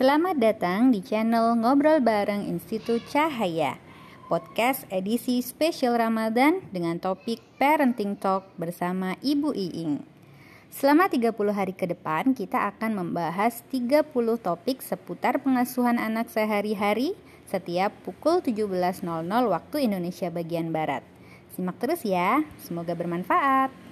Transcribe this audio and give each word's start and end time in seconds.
Selamat 0.00 0.40
datang 0.40 0.88
di 0.96 1.04
channel 1.04 1.52
Ngobrol 1.60 2.00
Bareng 2.00 2.48
Institut 2.48 3.04
Cahaya. 3.12 3.76
Podcast 4.32 4.88
edisi 4.88 5.44
spesial 5.44 5.92
Ramadan 5.92 6.64
dengan 6.72 6.96
topik 6.96 7.44
Parenting 7.60 8.16
Talk 8.16 8.48
bersama 8.56 9.20
Ibu 9.20 9.52
Iing. 9.52 10.00
Selama 10.72 11.04
30 11.04 11.36
hari 11.52 11.76
ke 11.76 11.84
depan 11.84 12.32
kita 12.32 12.72
akan 12.72 12.96
membahas 12.96 13.60
30 13.68 14.08
topik 14.40 14.80
seputar 14.80 15.36
pengasuhan 15.44 16.00
anak 16.00 16.32
sehari-hari 16.32 17.12
setiap 17.44 17.92
pukul 18.00 18.40
17.00 18.40 19.04
waktu 19.28 19.76
Indonesia 19.84 20.32
bagian 20.32 20.72
Barat. 20.72 21.04
Simak 21.52 21.76
terus 21.76 22.08
ya, 22.08 22.40
semoga 22.56 22.96
bermanfaat. 22.96 23.89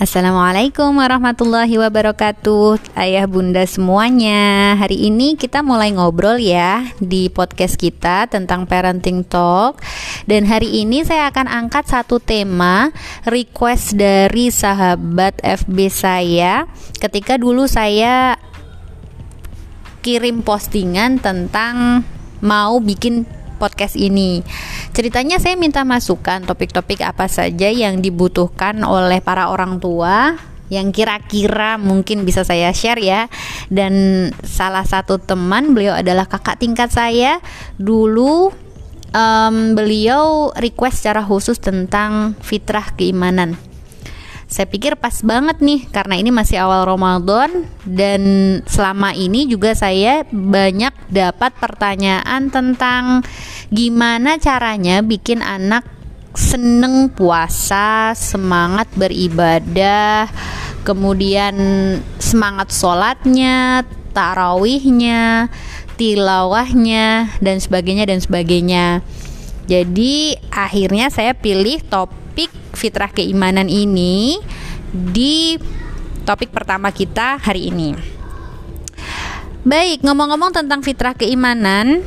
Assalamualaikum 0.00 0.96
warahmatullahi 0.96 1.76
wabarakatuh 1.76 2.96
Ayah 2.96 3.28
bunda 3.28 3.60
semuanya. 3.68 4.72
Hari 4.80 4.96
ini 4.96 5.36
kita 5.36 5.60
mulai 5.60 5.92
ngobrol 5.92 6.40
ya 6.40 6.88
Di 6.96 7.28
podcast 7.28 7.76
kita 7.76 8.24
tentang 8.24 8.64
parenting 8.64 9.28
talk. 9.28 9.76
Dan 10.24 10.48
hari 10.48 10.72
ini 10.80 11.04
saya 11.04 11.28
akan 11.28 11.44
angkat 11.52 11.84
satu 11.84 12.16
tema 12.16 12.96
Request 13.28 14.00
dari 14.00 14.48
sahabat 14.48 15.36
FB 15.44 15.92
saya. 15.92 16.64
Ketika 16.96 17.36
dulu 17.36 17.68
saya 17.68 18.40
kirim 20.00 20.40
postingan 20.40 21.20
tentang 21.20 22.08
Mau 22.40 22.80
bikin 22.80 23.28
podcast 23.60 24.00
ini. 24.00 24.40
Ceritanya 24.96 25.36
saya 25.36 25.60
minta 25.60 25.84
masukan 25.84 26.48
topik-topik 26.48 27.04
apa 27.04 27.28
saja 27.28 27.68
yang 27.68 28.00
dibutuhkan 28.00 28.80
oleh 28.80 29.20
para 29.20 29.52
orang 29.52 29.76
tua 29.76 30.40
yang 30.72 30.94
kira-kira 30.94 31.76
mungkin 31.76 32.24
bisa 32.24 32.40
saya 32.40 32.72
share 32.72 33.04
ya. 33.04 33.28
Dan 33.68 33.92
salah 34.40 34.88
satu 34.88 35.20
teman 35.20 35.76
beliau 35.76 35.92
adalah 35.92 36.24
kakak 36.24 36.56
tingkat 36.64 36.88
saya. 36.88 37.44
Dulu 37.76 38.48
um, 39.12 39.56
beliau 39.76 40.54
request 40.56 41.04
secara 41.04 41.20
khusus 41.20 41.60
tentang 41.60 42.34
fitrah 42.40 42.96
keimanan 42.96 43.60
saya 44.50 44.66
pikir 44.66 44.98
pas 44.98 45.14
banget 45.22 45.62
nih 45.62 45.86
karena 45.94 46.18
ini 46.18 46.34
masih 46.34 46.58
awal 46.58 46.82
Ramadan 46.82 47.70
dan 47.86 48.22
selama 48.66 49.14
ini 49.14 49.46
juga 49.46 49.78
saya 49.78 50.26
banyak 50.26 50.90
dapat 51.06 51.54
pertanyaan 51.54 52.50
tentang 52.50 53.22
gimana 53.70 54.42
caranya 54.42 55.06
bikin 55.06 55.38
anak 55.38 55.86
seneng 56.34 57.14
puasa, 57.14 58.10
semangat 58.18 58.90
beribadah, 58.98 60.26
kemudian 60.82 61.54
semangat 62.18 62.74
sholatnya, 62.74 63.86
tarawihnya, 64.10 65.50
tilawahnya, 65.94 67.34
dan 67.38 67.56
sebagainya 67.58 68.04
dan 68.06 68.18
sebagainya. 68.18 68.86
Jadi 69.70 70.34
akhirnya 70.50 71.10
saya 71.14 71.34
pilih 71.34 71.78
top 71.86 72.19
topik 72.30 72.54
fitrah 72.78 73.10
keimanan 73.10 73.66
ini 73.66 74.38
di 74.94 75.58
topik 76.22 76.54
pertama 76.54 76.94
kita 76.94 77.42
hari 77.42 77.74
ini. 77.74 77.90
Baik, 79.66 80.06
ngomong-ngomong 80.06 80.54
tentang 80.54 80.78
fitrah 80.86 81.10
keimanan, 81.18 82.06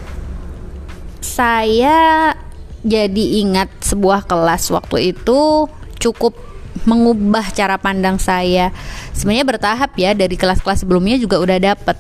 saya 1.20 2.32
jadi 2.88 3.44
ingat 3.44 3.68
sebuah 3.84 4.24
kelas 4.24 4.72
waktu 4.72 5.12
itu 5.12 5.68
cukup 6.00 6.40
mengubah 6.84 7.54
cara 7.54 7.78
pandang 7.78 8.18
saya. 8.18 8.74
Sebenarnya 9.14 9.46
bertahap 9.46 9.94
ya 9.96 10.18
dari 10.18 10.34
kelas-kelas 10.34 10.84
sebelumnya 10.84 11.22
juga 11.22 11.38
udah 11.39 11.58
dapet. 11.61 11.98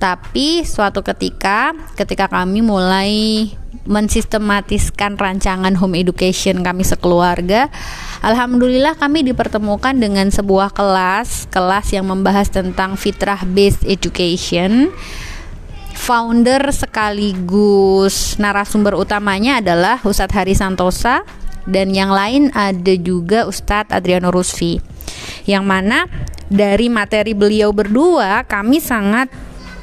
Tapi 0.00 0.64
suatu 0.64 1.04
ketika 1.04 1.76
ketika 1.94 2.26
kami 2.32 2.64
mulai 2.64 3.48
mensistematiskan 3.84 5.20
rancangan 5.20 5.76
home 5.76 6.00
education 6.00 6.64
kami 6.64 6.82
sekeluarga. 6.82 7.68
Alhamdulillah 8.24 8.96
kami 8.96 9.20
dipertemukan 9.28 9.92
dengan 9.92 10.32
sebuah 10.32 10.72
kelas, 10.72 11.52
kelas 11.52 11.92
yang 11.92 12.08
membahas 12.08 12.48
tentang 12.48 12.96
fitrah 12.96 13.44
based 13.44 13.84
education. 13.84 14.88
Founder 15.94 16.74
sekaligus 16.74 18.34
narasumber 18.40 18.98
utamanya 18.98 19.62
adalah 19.62 20.02
Ustadz 20.02 20.34
Hari 20.34 20.52
Santosa 20.58 21.22
dan 21.64 21.92
yang 21.92 22.12
lain 22.12 22.52
ada 22.52 22.94
juga 22.96 23.48
Ustadz 23.48 23.92
Adriano 23.92 24.28
Rusfi. 24.32 24.80
Yang 25.44 25.64
mana 25.64 25.98
dari 26.48 26.92
materi 26.92 27.32
beliau 27.32 27.72
berdua 27.72 28.44
kami 28.44 28.80
sangat 28.80 29.28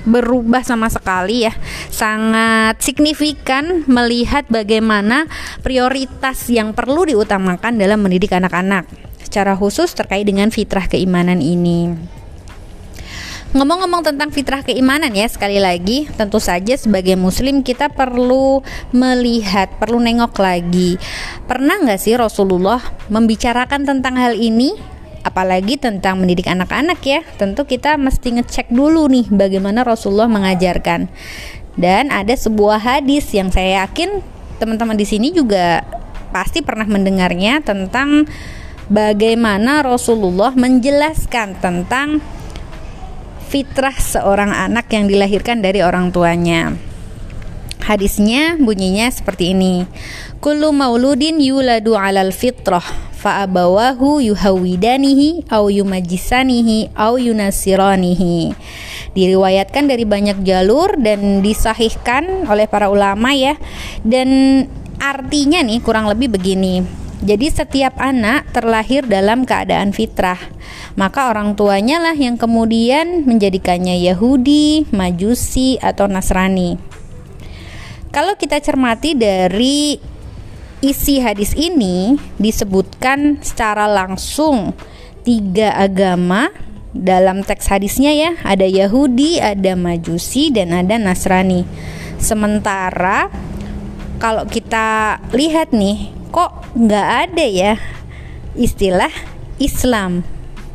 berubah 0.01 0.65
sama 0.65 0.89
sekali 0.89 1.45
ya 1.45 1.53
sangat 1.93 2.81
signifikan 2.81 3.85
melihat 3.85 4.49
bagaimana 4.49 5.29
prioritas 5.61 6.49
yang 6.49 6.73
perlu 6.73 7.05
diutamakan 7.05 7.77
dalam 7.77 8.01
mendidik 8.01 8.33
anak-anak 8.33 8.89
secara 9.21 9.53
khusus 9.53 9.93
terkait 9.93 10.25
dengan 10.25 10.49
fitrah 10.49 10.89
keimanan 10.89 11.37
ini. 11.37 11.93
Ngomong-ngomong 13.51 14.07
tentang 14.07 14.31
fitrah 14.31 14.63
keimanan 14.63 15.11
ya 15.11 15.27
sekali 15.27 15.59
lagi 15.59 16.07
tentu 16.15 16.39
saja 16.39 16.71
sebagai 16.79 17.19
muslim 17.19 17.59
kita 17.67 17.91
perlu 17.91 18.63
melihat 18.95 19.67
perlu 19.75 19.99
nengok 19.99 20.39
lagi. 20.39 20.95
Pernah 21.51 21.83
nggak 21.83 21.99
sih 21.99 22.15
Rasulullah 22.15 22.79
membicarakan 23.11 23.83
tentang 23.83 24.15
hal 24.15 24.39
ini? 24.39 24.71
Apalagi 25.27 25.75
tentang 25.75 26.23
mendidik 26.23 26.47
anak-anak 26.47 27.03
ya. 27.03 27.27
Tentu 27.35 27.67
kita 27.67 27.99
mesti 27.99 28.39
ngecek 28.39 28.71
dulu 28.71 29.11
nih 29.11 29.27
bagaimana 29.27 29.83
Rasulullah 29.83 30.31
mengajarkan. 30.31 31.11
Dan 31.75 32.07
ada 32.07 32.31
sebuah 32.31 32.79
hadis 32.79 33.35
yang 33.35 33.51
saya 33.51 33.83
yakin 33.83 34.23
teman-teman 34.63 34.95
di 34.95 35.03
sini 35.03 35.35
juga 35.35 35.83
pasti 36.31 36.63
pernah 36.63 36.87
mendengarnya 36.87 37.59
tentang 37.59 38.31
bagaimana 38.87 39.83
Rasulullah 39.83 40.55
menjelaskan 40.55 41.59
tentang 41.59 42.23
fitrah 43.51 43.91
seorang 43.91 44.55
anak 44.55 44.87
yang 44.95 45.11
dilahirkan 45.11 45.59
dari 45.59 45.83
orang 45.83 46.15
tuanya. 46.15 46.71
Hadisnya 47.83 48.55
bunyinya 48.55 49.11
seperti 49.11 49.51
ini. 49.51 49.83
Kullu 50.39 50.71
mauludin 50.71 51.43
yuladu 51.43 51.99
alal 51.99 52.31
fitrah 52.31 53.11
fa'abawahu 53.21 54.23
yuhawidanihi 54.23 55.51
au 55.53 55.69
yumajisanihi 55.69 56.95
au 56.97 57.21
yunasiranihi 57.21 58.57
diriwayatkan 59.13 59.85
dari 59.85 60.09
banyak 60.09 60.41
jalur 60.41 60.97
dan 60.97 61.45
disahihkan 61.45 62.49
oleh 62.49 62.65
para 62.65 62.89
ulama 62.89 63.29
ya 63.37 63.61
dan 64.01 64.65
artinya 64.97 65.61
nih 65.61 65.85
kurang 65.85 66.09
lebih 66.09 66.33
begini 66.33 66.81
jadi 67.21 67.53
setiap 67.53 68.01
anak 68.01 68.49
terlahir 68.49 69.05
dalam 69.05 69.45
keadaan 69.45 69.93
fitrah 69.93 70.41
maka 70.99 71.31
orang 71.31 71.55
tuanya 71.55 72.03
lah 72.03 72.15
yang 72.15 72.35
kemudian 72.35 73.23
menjadikannya 73.23 73.95
Yahudi, 74.01 74.91
Majusi 74.91 75.79
atau 75.79 76.07
Nasrani. 76.11 76.75
Kalau 78.11 78.35
kita 78.35 78.59
cermati 78.59 79.15
dari 79.15 79.95
isi 80.83 81.23
hadis 81.23 81.55
ini 81.55 82.19
disebutkan 82.35 83.39
secara 83.39 83.87
langsung 83.87 84.75
tiga 85.23 85.71
agama 85.79 86.51
dalam 86.91 87.47
teks 87.47 87.71
hadisnya 87.71 88.11
ya. 88.11 88.31
Ada 88.43 88.67
Yahudi, 88.67 89.39
ada 89.39 89.79
Majusi 89.79 90.51
dan 90.51 90.75
ada 90.75 90.99
Nasrani. 90.99 91.63
Sementara 92.19 93.31
kalau 94.19 94.43
kita 94.45 95.17
lihat 95.31 95.71
nih 95.71 96.11
kok 96.29 96.51
nggak 96.75 97.07
ada 97.31 97.45
ya 97.47 97.73
istilah 98.53 99.09
Islam 99.57 100.21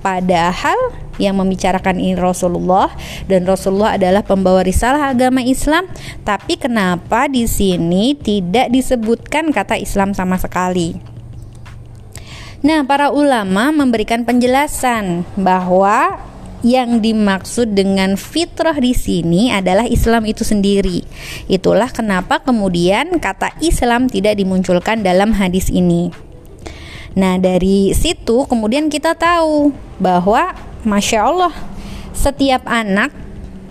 padahal 0.06 0.78
yang 1.18 1.34
membicarakan 1.34 1.98
ini 1.98 2.14
Rasulullah 2.14 2.94
dan 3.26 3.42
Rasulullah 3.42 3.98
adalah 3.98 4.22
pembawa 4.22 4.62
risalah 4.62 5.10
agama 5.10 5.42
Islam 5.42 5.90
tapi 6.22 6.54
kenapa 6.54 7.26
di 7.26 7.50
sini 7.50 8.14
tidak 8.14 8.70
disebutkan 8.70 9.50
kata 9.50 9.74
Islam 9.74 10.14
sama 10.14 10.38
sekali 10.38 11.16
Nah, 12.66 12.82
para 12.82 13.14
ulama 13.14 13.70
memberikan 13.70 14.26
penjelasan 14.26 15.22
bahwa 15.38 16.18
yang 16.66 16.98
dimaksud 16.98 17.78
dengan 17.78 18.18
fitrah 18.18 18.74
di 18.74 18.90
sini 18.90 19.54
adalah 19.54 19.86
Islam 19.86 20.26
itu 20.26 20.42
sendiri. 20.42 21.06
Itulah 21.46 21.94
kenapa 21.94 22.42
kemudian 22.42 23.22
kata 23.22 23.54
Islam 23.62 24.10
tidak 24.10 24.34
dimunculkan 24.42 25.06
dalam 25.06 25.30
hadis 25.38 25.70
ini. 25.70 26.25
Nah, 27.16 27.40
dari 27.40 27.96
situ 27.96 28.44
kemudian 28.44 28.92
kita 28.92 29.16
tahu 29.16 29.72
bahwa 29.96 30.52
Masya 30.84 31.24
Allah, 31.24 31.54
setiap 32.12 32.68
anak 32.68 33.08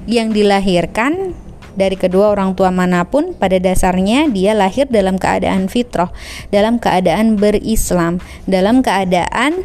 yang 0.09 0.33
dilahirkan 0.33 1.37
dari 1.77 1.93
kedua 1.93 2.33
orang 2.33 2.57
tua 2.57 2.73
mana 2.73 3.05
pun 3.05 3.37
pada 3.37 3.61
dasarnya 3.61 4.31
dia 4.33 4.57
lahir 4.57 4.89
dalam 4.89 5.21
keadaan 5.21 5.69
fitrah, 5.69 6.09
dalam 6.49 6.81
keadaan 6.81 7.37
berislam, 7.37 8.17
dalam 8.49 8.81
keadaan 8.81 9.61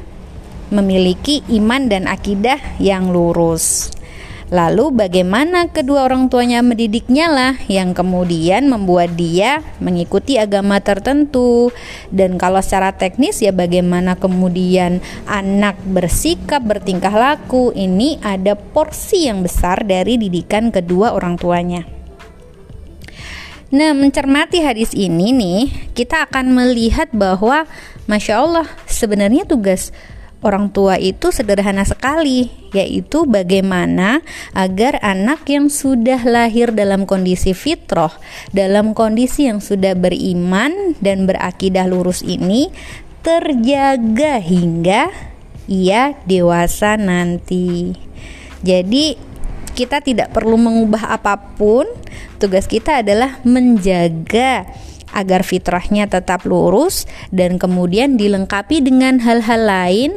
memiliki 0.69 1.41
iman 1.49 1.89
dan 1.89 2.05
akidah 2.05 2.61
yang 2.77 3.09
lurus. 3.09 3.97
Lalu 4.51 4.91
bagaimana 4.91 5.71
kedua 5.71 6.11
orang 6.11 6.27
tuanya 6.27 6.59
mendidiknya 6.59 7.31
lah 7.31 7.55
yang 7.71 7.95
kemudian 7.95 8.67
membuat 8.67 9.15
dia 9.15 9.63
mengikuti 9.79 10.43
agama 10.43 10.83
tertentu 10.83 11.71
dan 12.11 12.35
kalau 12.35 12.59
secara 12.59 12.91
teknis 12.91 13.39
ya 13.39 13.55
bagaimana 13.55 14.19
kemudian 14.19 14.99
anak 15.31 15.79
bersikap 15.87 16.67
bertingkah 16.67 17.15
laku 17.15 17.71
ini 17.79 18.19
ada 18.27 18.59
porsi 18.59 19.31
yang 19.31 19.47
besar 19.47 19.87
dari 19.87 20.19
didikan 20.19 20.75
kedua 20.75 21.15
orang 21.15 21.39
tuanya. 21.39 21.87
Nah, 23.71 23.95
mencermati 23.95 24.67
hadis 24.67 24.91
ini 24.99 25.31
nih, 25.31 25.95
kita 25.95 26.27
akan 26.27 26.51
melihat 26.51 27.07
bahwa 27.15 27.71
Masya 28.11 28.43
Allah, 28.43 28.67
sebenarnya 28.91 29.47
tugas 29.47 29.95
orang 30.41 30.73
tua 30.73 30.97
itu 30.97 31.29
sederhana 31.33 31.85
sekali, 31.85 32.49
yaitu 32.73 33.29
bagaimana 33.29 34.25
agar 34.57 34.97
anak 35.05 35.45
yang 35.49 35.69
sudah 35.69 36.21
lahir 36.25 36.73
dalam 36.73 37.05
kondisi 37.05 37.53
fitrah, 37.53 38.13
dalam 38.53 38.97
kondisi 38.97 39.49
yang 39.49 39.61
sudah 39.61 39.93
beriman 39.97 40.97
dan 41.01 41.29
berakidah 41.29 41.85
lurus 41.89 42.25
ini 42.25 42.73
terjaga 43.21 44.41
hingga 44.41 45.13
ia 45.69 46.17
dewasa 46.25 46.97
nanti. 46.97 47.93
Jadi, 48.65 49.17
kita 49.77 50.03
tidak 50.03 50.35
perlu 50.35 50.59
mengubah 50.59 51.15
apa 51.15 51.37
pun, 51.57 51.87
tugas 52.43 52.67
kita 52.67 53.01
adalah 53.01 53.39
menjaga 53.47 54.67
agar 55.15 55.43
fitrahnya 55.43 56.07
tetap 56.07 56.47
lurus 56.47 57.07
dan 57.35 57.59
kemudian 57.59 58.15
dilengkapi 58.15 58.83
dengan 58.83 59.19
hal-hal 59.23 59.63
lain 59.67 60.11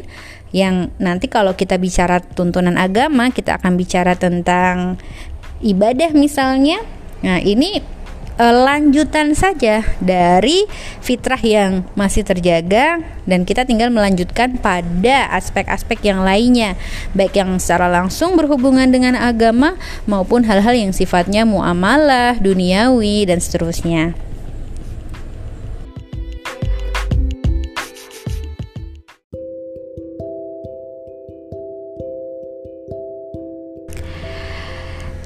yang 0.53 0.93
nanti 1.01 1.25
kalau 1.25 1.57
kita 1.57 1.81
bicara 1.81 2.21
tuntunan 2.21 2.77
agama 2.77 3.33
kita 3.33 3.57
akan 3.57 3.73
bicara 3.73 4.13
tentang 4.13 5.01
ibadah 5.65 6.13
misalnya. 6.13 6.77
Nah, 7.25 7.41
ini 7.41 7.81
e, 8.37 8.45
lanjutan 8.45 9.33
saja 9.33 9.81
dari 9.97 10.69
fitrah 11.01 11.39
yang 11.41 11.87
masih 11.97 12.21
terjaga 12.21 13.01
dan 13.25 13.47
kita 13.47 13.65
tinggal 13.65 13.89
melanjutkan 13.89 14.61
pada 14.61 15.31
aspek-aspek 15.33 16.05
yang 16.05 16.21
lainnya 16.21 16.77
baik 17.17 17.33
yang 17.33 17.57
secara 17.57 17.89
langsung 17.89 18.37
berhubungan 18.37 18.91
dengan 18.91 19.17
agama 19.17 19.79
maupun 20.05 20.45
hal-hal 20.45 20.77
yang 20.77 20.93
sifatnya 20.93 21.47
muamalah, 21.49 22.37
duniawi 22.37 23.25
dan 23.25 23.41
seterusnya. 23.41 24.32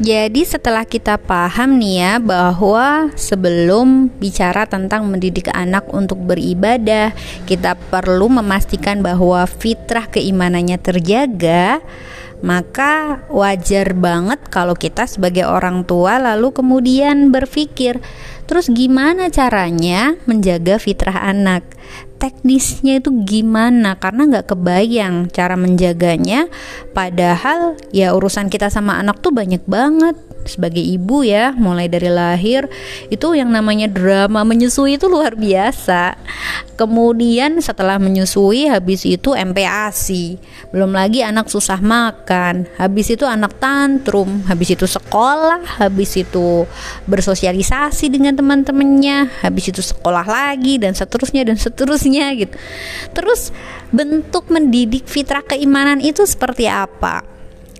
Jadi 0.07 0.47
setelah 0.47 0.87
kita 0.87 1.19
paham 1.19 1.83
nih 1.83 1.99
ya 1.99 2.13
bahwa 2.23 3.11
sebelum 3.19 4.07
bicara 4.07 4.63
tentang 4.63 5.03
mendidik 5.03 5.51
anak 5.51 5.83
untuk 5.91 6.23
beribadah, 6.23 7.11
kita 7.43 7.75
perlu 7.75 8.31
memastikan 8.31 9.03
bahwa 9.03 9.43
fitrah 9.43 10.07
keimanannya 10.07 10.79
terjaga, 10.79 11.83
maka 12.39 13.19
wajar 13.27 13.91
banget 13.99 14.39
kalau 14.47 14.79
kita 14.79 15.11
sebagai 15.11 15.43
orang 15.43 15.83
tua 15.83 16.23
lalu 16.23 16.55
kemudian 16.55 17.27
berpikir, 17.35 17.99
terus 18.47 18.71
gimana 18.71 19.27
caranya 19.27 20.15
menjaga 20.23 20.79
fitrah 20.79 21.19
anak? 21.19 21.67
Teknisnya 22.19 22.99
itu 22.99 23.09
gimana? 23.23 23.95
Karena 23.95 24.27
nggak 24.27 24.53
kebayang 24.53 25.31
cara 25.31 25.55
menjaganya. 25.55 26.51
Padahal 26.91 27.79
ya 27.95 28.11
urusan 28.11 28.51
kita 28.51 28.67
sama 28.67 28.99
anak 28.99 29.23
tuh 29.23 29.31
banyak 29.31 29.63
banget 29.69 30.17
sebagai 30.47 30.81
ibu 30.81 31.21
ya 31.21 31.53
mulai 31.53 31.91
dari 31.91 32.09
lahir 32.09 32.65
itu 33.11 33.35
yang 33.35 33.51
namanya 33.53 33.85
drama 33.91 34.41
menyusui 34.47 34.95
itu 34.97 35.05
luar 35.05 35.35
biasa. 35.35 36.17
Kemudian 36.77 37.57
setelah 37.57 37.97
menyusui 37.97 38.69
habis 38.69 39.01
itu 39.03 39.33
MPASI 39.33 40.37
belum 40.69 40.91
lagi 40.93 41.23
anak 41.23 41.47
susah 41.47 41.79
makan. 41.79 42.67
Habis 42.77 43.15
itu 43.15 43.23
anak 43.23 43.57
tantrum. 43.57 44.43
Habis 44.45 44.75
itu 44.75 44.85
sekolah. 44.85 45.63
Habis 45.79 46.21
itu 46.21 46.67
bersosialisasi 47.09 48.11
dengan 48.11 48.35
teman-temannya. 48.35 49.41
Habis 49.41 49.71
itu 49.71 49.81
sekolah 49.81 50.27
lagi 50.27 50.77
dan 50.77 50.93
seterusnya 50.93 51.47
dan 51.47 51.57
seterusnya 51.57 52.35
gitu. 52.35 52.55
Terus 53.15 53.55
bentuk 53.89 54.51
mendidik 54.51 55.07
fitrah 55.07 55.41
keimanan 55.41 56.03
itu 56.03 56.27
seperti 56.27 56.67
apa 56.67 57.36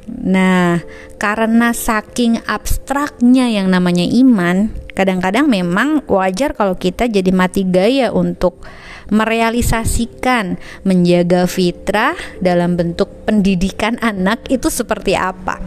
Nah, 0.08 0.80
karena 1.20 1.76
saking 1.76 2.40
abstraknya 2.48 3.52
yang 3.52 3.68
namanya 3.68 4.08
iman, 4.08 4.72
kadang-kadang 4.96 5.52
memang 5.52 6.08
wajar 6.08 6.56
kalau 6.56 6.80
kita 6.80 7.12
jadi 7.12 7.32
mati 7.36 7.68
gaya 7.68 8.16
untuk 8.16 8.64
merealisasikan 9.12 10.60
menjaga 10.84 11.48
fitrah 11.48 12.16
dalam 12.40 12.80
bentuk 12.80 13.28
pendidikan 13.28 14.00
anak 14.16 14.48
itu 14.48 14.72
seperti 14.72 15.20
apa. 15.20 15.60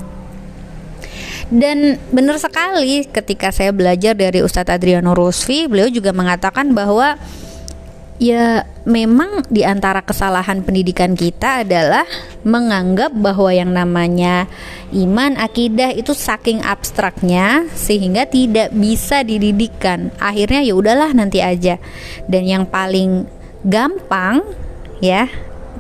Dan 1.51 1.99
benar 2.15 2.39
sekali 2.39 3.11
ketika 3.11 3.51
saya 3.51 3.75
belajar 3.75 4.15
dari 4.15 4.39
Ustadz 4.39 4.71
Adriano 4.71 5.19
Rusfi, 5.19 5.67
beliau 5.67 5.91
juga 5.91 6.15
mengatakan 6.15 6.71
bahwa 6.71 7.19
Ya, 8.21 8.69
memang 8.85 9.49
di 9.49 9.65
antara 9.65 10.05
kesalahan 10.05 10.61
pendidikan 10.61 11.17
kita 11.17 11.65
adalah 11.65 12.05
menganggap 12.45 13.17
bahwa 13.17 13.49
yang 13.49 13.73
namanya 13.73 14.45
iman, 14.93 15.41
akidah 15.41 15.89
itu 15.97 16.13
saking 16.13 16.61
abstraknya 16.61 17.65
sehingga 17.73 18.29
tidak 18.29 18.77
bisa 18.77 19.25
dididikkan. 19.25 20.13
Akhirnya 20.21 20.61
ya 20.61 20.77
udahlah 20.77 21.17
nanti 21.17 21.41
aja. 21.41 21.81
Dan 22.29 22.45
yang 22.45 22.69
paling 22.69 23.25
gampang 23.65 24.45
ya 25.01 25.25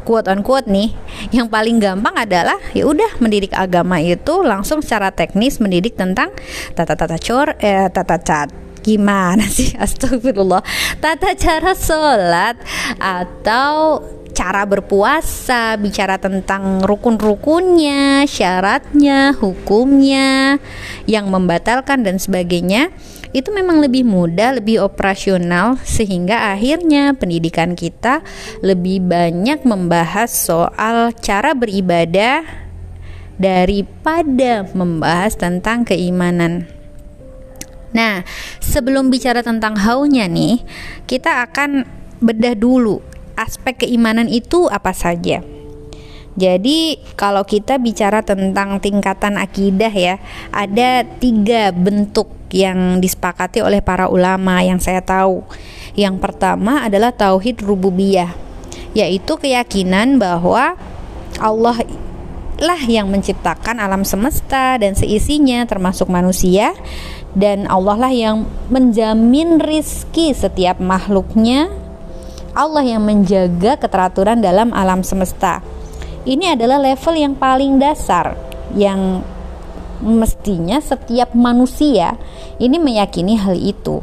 quote 0.08 0.32
on 0.32 0.40
quote 0.40 0.68
nih 0.68 0.96
yang 1.32 1.48
paling 1.48 1.76
gampang 1.76 2.16
adalah 2.16 2.56
ya 2.72 2.88
udah 2.88 3.20
mendidik 3.20 3.52
agama 3.52 4.00
itu 4.00 4.40
langsung 4.40 4.80
secara 4.80 5.12
teknis 5.12 5.60
mendidik 5.60 5.96
tentang 5.96 6.32
tata 6.72 6.96
tata 6.96 7.20
cor 7.20 7.52
eh, 7.60 7.88
tata 7.92 8.16
cat 8.20 8.48
gimana 8.80 9.44
sih 9.46 9.76
astagfirullah 9.84 10.64
tata 10.98 11.36
cara 11.36 11.72
sholat 11.76 12.56
atau 12.98 14.00
cara 14.30 14.62
berpuasa, 14.64 15.74
bicara 15.76 16.16
tentang 16.16 16.80
rukun-rukunnya, 16.86 18.24
syaratnya, 18.24 19.34
hukumnya, 19.36 20.56
yang 21.04 21.28
membatalkan 21.28 22.06
dan 22.06 22.16
sebagainya, 22.16 22.94
itu 23.30 23.52
memang 23.54 23.78
lebih 23.78 24.02
mudah, 24.02 24.58
lebih 24.58 24.82
operasional 24.82 25.78
sehingga 25.86 26.50
akhirnya 26.50 27.14
pendidikan 27.14 27.78
kita 27.78 28.26
lebih 28.64 29.06
banyak 29.06 29.62
membahas 29.62 30.30
soal 30.30 31.14
cara 31.14 31.54
beribadah 31.54 32.42
daripada 33.38 34.66
membahas 34.74 35.38
tentang 35.38 35.86
keimanan. 35.86 36.79
Nah, 37.90 38.22
sebelum 38.62 39.10
bicara 39.10 39.42
tentang 39.42 39.74
haunya 39.74 40.30
nih, 40.30 40.62
kita 41.10 41.42
akan 41.50 41.84
bedah 42.22 42.54
dulu 42.54 43.02
aspek 43.34 43.86
keimanan 43.86 44.28
itu 44.28 44.68
apa 44.68 44.92
saja. 44.92 45.40
Jadi 46.38 47.02
kalau 47.18 47.42
kita 47.42 47.82
bicara 47.82 48.22
tentang 48.22 48.78
tingkatan 48.78 49.34
akidah 49.34 49.90
ya, 49.90 50.22
ada 50.54 51.02
tiga 51.18 51.74
bentuk 51.74 52.30
yang 52.54 53.02
disepakati 53.02 53.62
oleh 53.62 53.82
para 53.82 54.06
ulama 54.06 54.62
yang 54.62 54.78
saya 54.78 55.02
tahu. 55.02 55.42
Yang 55.98 56.22
pertama 56.22 56.86
adalah 56.86 57.10
tauhid 57.10 57.66
rububiyah, 57.66 58.30
yaitu 58.94 59.34
keyakinan 59.34 60.22
bahwa 60.22 60.78
Allah 61.42 61.76
lah 62.60 62.80
yang 62.84 63.08
menciptakan 63.08 63.80
alam 63.80 64.04
semesta 64.04 64.76
dan 64.76 64.92
seisinya 64.92 65.64
termasuk 65.64 66.12
manusia 66.12 66.76
dan 67.34 67.70
Allah 67.70 67.96
lah 68.08 68.12
yang 68.12 68.46
menjamin 68.72 69.62
rizki 69.62 70.34
setiap 70.34 70.82
makhluknya. 70.82 71.70
Allah 72.50 72.82
yang 72.82 73.06
menjaga 73.06 73.78
keteraturan 73.78 74.42
dalam 74.42 74.74
alam 74.74 75.06
semesta. 75.06 75.62
Ini 76.26 76.58
adalah 76.58 76.82
level 76.82 77.14
yang 77.14 77.34
paling 77.38 77.78
dasar 77.78 78.34
yang 78.74 79.22
mestinya 80.00 80.80
setiap 80.80 81.36
manusia 81.36 82.16
ini 82.58 82.80
meyakini 82.80 83.38
hal 83.38 83.54
itu. 83.54 84.02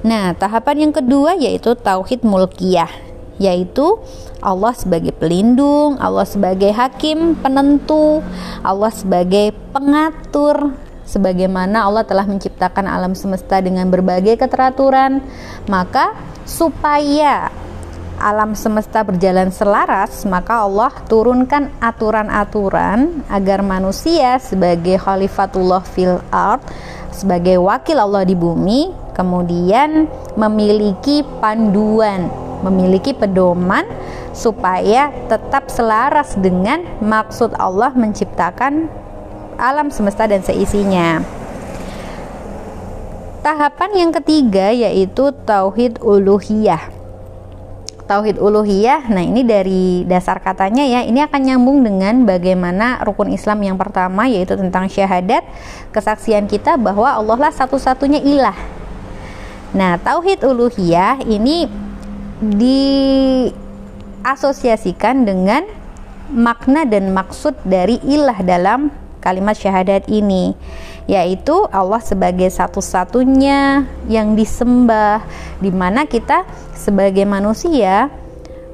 Nah 0.00 0.32
tahapan 0.32 0.88
yang 0.88 0.92
kedua 0.96 1.36
yaitu 1.36 1.76
tauhid 1.76 2.24
mulkiyah 2.24 2.90
yaitu 3.40 4.00
Allah 4.40 4.72
sebagai 4.72 5.12
pelindung, 5.16 6.00
Allah 6.00 6.24
sebagai 6.24 6.72
hakim 6.72 7.36
penentu, 7.40 8.24
Allah 8.64 8.92
sebagai 8.92 9.52
pengatur 9.72 10.76
sebagaimana 11.10 11.90
Allah 11.90 12.06
telah 12.06 12.22
menciptakan 12.22 12.86
alam 12.86 13.18
semesta 13.18 13.58
dengan 13.58 13.90
berbagai 13.90 14.38
keteraturan, 14.38 15.18
maka 15.66 16.14
supaya 16.46 17.50
alam 18.20 18.52
semesta 18.54 19.02
berjalan 19.02 19.50
selaras, 19.50 20.22
maka 20.28 20.62
Allah 20.62 20.92
turunkan 21.08 21.72
aturan-aturan 21.80 23.26
agar 23.26 23.64
manusia 23.64 24.36
sebagai 24.38 25.00
khalifatullah 25.00 25.82
fil 25.82 26.20
ard, 26.30 26.62
sebagai 27.10 27.58
wakil 27.58 27.96
Allah 27.96 28.22
di 28.28 28.36
bumi, 28.36 28.92
kemudian 29.16 30.06
memiliki 30.36 31.24
panduan, 31.40 32.28
memiliki 32.60 33.16
pedoman 33.16 33.88
supaya 34.36 35.10
tetap 35.26 35.72
selaras 35.72 36.36
dengan 36.36 36.84
maksud 37.00 37.56
Allah 37.56 37.90
menciptakan 37.96 38.86
alam 39.60 39.92
semesta 39.92 40.24
dan 40.24 40.40
seisinya. 40.40 41.20
Tahapan 43.44 43.90
yang 43.96 44.12
ketiga 44.16 44.72
yaitu 44.72 45.32
tauhid 45.44 46.00
uluhiyah. 46.00 46.88
Tauhid 48.08 48.40
uluhiyah, 48.42 49.06
nah 49.06 49.22
ini 49.22 49.46
dari 49.46 50.02
dasar 50.02 50.42
katanya 50.42 50.82
ya, 50.82 51.06
ini 51.06 51.22
akan 51.22 51.46
nyambung 51.46 51.86
dengan 51.86 52.26
bagaimana 52.26 52.98
rukun 53.06 53.30
Islam 53.30 53.62
yang 53.62 53.78
pertama 53.78 54.26
yaitu 54.26 54.58
tentang 54.58 54.90
syahadat, 54.90 55.46
kesaksian 55.94 56.50
kita 56.50 56.74
bahwa 56.74 57.06
Allah 57.06 57.38
lah 57.38 57.54
satu-satunya 57.54 58.18
ilah. 58.18 58.58
Nah, 59.70 59.94
tauhid 60.02 60.42
uluhiyah 60.42 61.22
ini 61.22 61.70
diasosiasikan 62.42 65.22
dengan 65.22 65.70
makna 66.34 66.82
dan 66.82 67.14
maksud 67.14 67.54
dari 67.62 68.02
ilah 68.02 68.42
dalam 68.42 68.90
kalimat 69.20 69.54
syahadat 69.54 70.08
ini 70.08 70.56
yaitu 71.06 71.66
Allah 71.70 72.00
sebagai 72.00 72.48
satu-satunya 72.50 73.84
yang 74.06 74.34
disembah 74.38 75.22
di 75.58 75.70
mana 75.74 76.06
kita 76.06 76.46
sebagai 76.74 77.26
manusia 77.28 78.08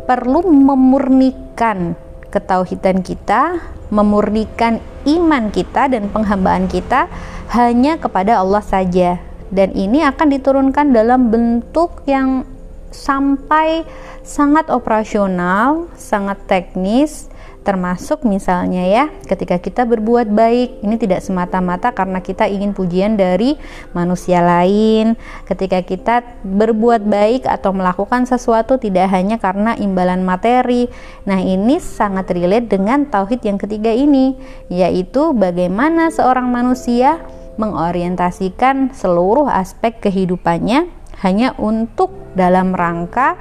perlu 0.06 0.46
memurnikan 0.46 1.98
ketauhidan 2.30 3.00
kita, 3.00 3.58
memurnikan 3.88 4.78
iman 5.08 5.48
kita 5.50 5.88
dan 5.88 6.12
penghambaan 6.12 6.68
kita 6.68 7.08
hanya 7.56 7.96
kepada 7.96 8.38
Allah 8.42 8.62
saja. 8.62 9.18
Dan 9.46 9.72
ini 9.78 10.02
akan 10.02 10.28
diturunkan 10.36 10.90
dalam 10.90 11.30
bentuk 11.30 12.02
yang 12.04 12.44
sampai 12.90 13.86
sangat 14.26 14.66
operasional, 14.68 15.86
sangat 15.94 16.38
teknis, 16.50 17.30
termasuk 17.66 18.22
misalnya 18.22 18.86
ya 18.86 19.04
ketika 19.26 19.58
kita 19.58 19.82
berbuat 19.82 20.30
baik 20.30 20.86
ini 20.86 20.94
tidak 21.02 21.18
semata-mata 21.26 21.90
karena 21.90 22.22
kita 22.22 22.46
ingin 22.46 22.70
pujian 22.70 23.18
dari 23.18 23.58
manusia 23.90 24.38
lain. 24.38 25.18
Ketika 25.50 25.82
kita 25.82 26.22
berbuat 26.46 27.02
baik 27.02 27.50
atau 27.50 27.74
melakukan 27.74 28.30
sesuatu 28.30 28.78
tidak 28.78 29.10
hanya 29.10 29.42
karena 29.42 29.74
imbalan 29.74 30.22
materi. 30.22 30.86
Nah 31.26 31.42
ini 31.42 31.82
sangat 31.82 32.30
relate 32.30 32.70
dengan 32.70 33.10
tauhid 33.10 33.42
yang 33.42 33.58
ketiga 33.58 33.90
ini 33.90 34.38
yaitu 34.70 35.34
bagaimana 35.34 36.14
seorang 36.14 36.46
manusia 36.46 37.18
mengorientasikan 37.58 38.94
seluruh 38.94 39.50
aspek 39.50 39.98
kehidupannya 39.98 40.86
hanya 41.26 41.56
untuk 41.58 42.12
dalam 42.38 42.76
rangka 42.76 43.34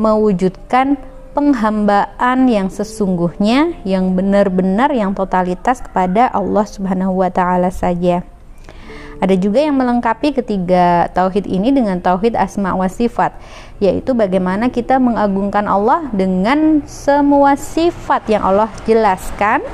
mewujudkan 0.00 0.96
penghambaan 1.40 2.52
yang 2.52 2.68
sesungguhnya 2.68 3.80
yang 3.88 4.12
benar-benar 4.12 4.92
yang 4.92 5.16
totalitas 5.16 5.80
kepada 5.80 6.28
Allah 6.28 6.68
Subhanahu 6.68 7.24
wa 7.24 7.32
taala 7.32 7.72
saja. 7.72 8.20
Ada 9.24 9.40
juga 9.40 9.64
yang 9.64 9.80
melengkapi 9.80 10.36
ketiga 10.36 11.08
tauhid 11.16 11.48
ini 11.48 11.72
dengan 11.72 11.96
tauhid 11.96 12.36
asma 12.36 12.76
wa 12.76 12.84
sifat, 12.92 13.32
yaitu 13.80 14.12
bagaimana 14.12 14.68
kita 14.68 15.00
mengagungkan 15.00 15.64
Allah 15.64 16.12
dengan 16.12 16.84
semua 16.84 17.56
sifat 17.56 18.28
yang 18.28 18.44
Allah 18.44 18.68
jelaskan 18.84 19.64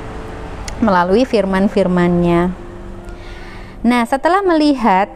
melalui 0.79 1.27
firman-firmannya. 1.27 2.55
Nah, 3.83 4.07
setelah 4.07 4.39
melihat 4.39 5.11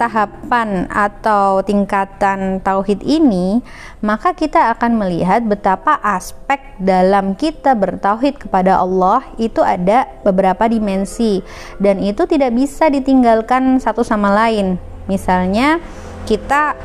tahapan 0.00 0.88
atau 0.88 1.60
tingkatan 1.60 2.64
tauhid 2.64 3.04
ini, 3.04 3.60
maka 4.00 4.32
kita 4.32 4.72
akan 4.72 4.96
melihat 4.96 5.44
betapa 5.44 6.00
aspek 6.00 6.56
dalam 6.80 7.36
kita 7.36 7.76
bertauhid 7.76 8.40
kepada 8.40 8.80
Allah 8.80 9.20
itu 9.36 9.60
ada 9.60 10.08
beberapa 10.24 10.64
dimensi 10.64 11.44
dan 11.76 12.00
itu 12.00 12.24
tidak 12.24 12.56
bisa 12.56 12.88
ditinggalkan 12.88 13.76
satu 13.76 14.00
sama 14.00 14.32
lain. 14.32 14.80
Misalnya 15.04 15.76
kita 16.24 16.80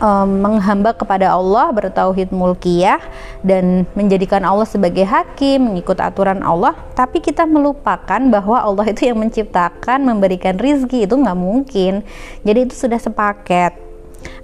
um, 0.00 0.40
menghamba 0.40 0.96
kepada 0.96 1.30
Allah 1.30 1.70
bertauhid 1.70 2.32
mulkiyah 2.32 2.98
dan 3.44 3.84
menjadikan 3.94 4.42
Allah 4.42 4.66
sebagai 4.66 5.04
hakim 5.06 5.70
mengikut 5.70 6.00
aturan 6.00 6.40
Allah. 6.42 6.74
Tapi 6.96 7.20
kita 7.22 7.44
melupakan 7.46 8.18
bahwa 8.32 8.58
Allah 8.58 8.90
itu 8.90 9.06
yang 9.06 9.20
menciptakan 9.20 10.02
memberikan 10.02 10.56
rizki 10.56 11.04
itu 11.06 11.14
nggak 11.14 11.38
mungkin. 11.38 12.02
Jadi 12.42 12.58
itu 12.66 12.74
sudah 12.74 12.98
sepaket. 12.98 13.76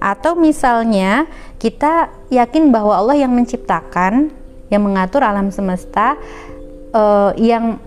Atau 0.00 0.36
misalnya 0.36 1.28
kita 1.56 2.12
yakin 2.28 2.70
bahwa 2.70 2.96
Allah 2.96 3.16
yang 3.26 3.32
menciptakan 3.32 4.32
yang 4.68 4.82
mengatur 4.82 5.24
alam 5.24 5.48
semesta 5.48 6.18
uh, 6.92 7.32
yang 7.38 7.80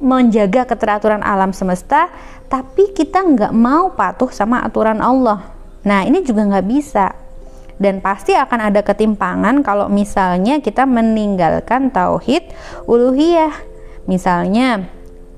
menjaga 0.00 0.68
keteraturan 0.68 1.24
alam 1.24 1.56
semesta 1.56 2.12
tapi 2.50 2.90
kita 2.92 3.22
nggak 3.22 3.54
mau 3.54 3.94
patuh 3.94 4.28
sama 4.28 4.60
aturan 4.60 4.98
Allah 4.98 5.59
Nah, 5.86 6.04
ini 6.04 6.20
juga 6.20 6.44
nggak 6.44 6.66
bisa. 6.68 7.16
Dan 7.80 8.04
pasti 8.04 8.36
akan 8.36 8.68
ada 8.68 8.84
ketimpangan 8.84 9.64
kalau 9.64 9.88
misalnya 9.88 10.60
kita 10.60 10.84
meninggalkan 10.84 11.88
tauhid 11.88 12.44
uluhiyah. 12.84 13.56
Misalnya, 14.04 14.84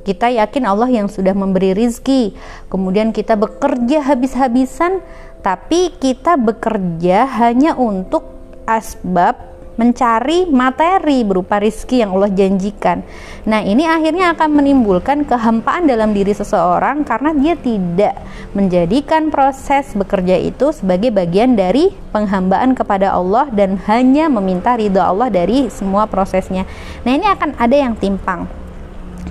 kita 0.02 0.26
yakin 0.26 0.66
Allah 0.66 0.90
yang 0.90 1.06
sudah 1.06 1.30
memberi 1.30 1.70
rizki, 1.70 2.34
kemudian 2.66 3.14
kita 3.14 3.38
bekerja 3.38 4.02
habis-habisan, 4.02 4.98
tapi 5.46 5.94
kita 6.02 6.34
bekerja 6.34 7.30
hanya 7.38 7.78
untuk 7.78 8.26
asbab 8.66 9.51
mencari 9.80 10.44
materi 10.48 11.24
berupa 11.24 11.56
rizki 11.56 12.04
yang 12.04 12.12
Allah 12.12 12.28
janjikan. 12.28 13.00
Nah, 13.48 13.64
ini 13.64 13.88
akhirnya 13.88 14.36
akan 14.36 14.50
menimbulkan 14.52 15.24
kehampaan 15.24 15.88
dalam 15.88 16.12
diri 16.12 16.36
seseorang 16.36 17.02
karena 17.08 17.32
dia 17.32 17.54
tidak 17.56 18.14
menjadikan 18.52 19.32
proses 19.32 19.96
bekerja 19.96 20.36
itu 20.36 20.76
sebagai 20.76 21.08
bagian 21.08 21.56
dari 21.56 21.88
penghambaan 22.12 22.76
kepada 22.76 23.16
Allah 23.16 23.48
dan 23.48 23.80
hanya 23.88 24.28
meminta 24.28 24.76
ridho 24.76 25.00
Allah 25.00 25.32
dari 25.32 25.72
semua 25.72 26.04
prosesnya. 26.04 26.68
Nah, 27.04 27.12
ini 27.16 27.24
akan 27.24 27.56
ada 27.56 27.76
yang 27.76 27.96
timpang. 27.96 28.44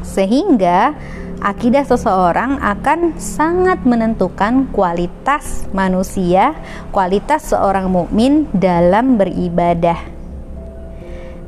Sehingga 0.01 0.97
akidah 1.41 1.85
seseorang 1.85 2.61
akan 2.61 3.17
sangat 3.21 3.81
menentukan 3.85 4.69
kualitas 4.73 5.69
manusia, 5.73 6.57
kualitas 6.89 7.49
seorang 7.49 7.89
mukmin 7.89 8.49
dalam 8.53 9.21
beribadah. 9.21 10.20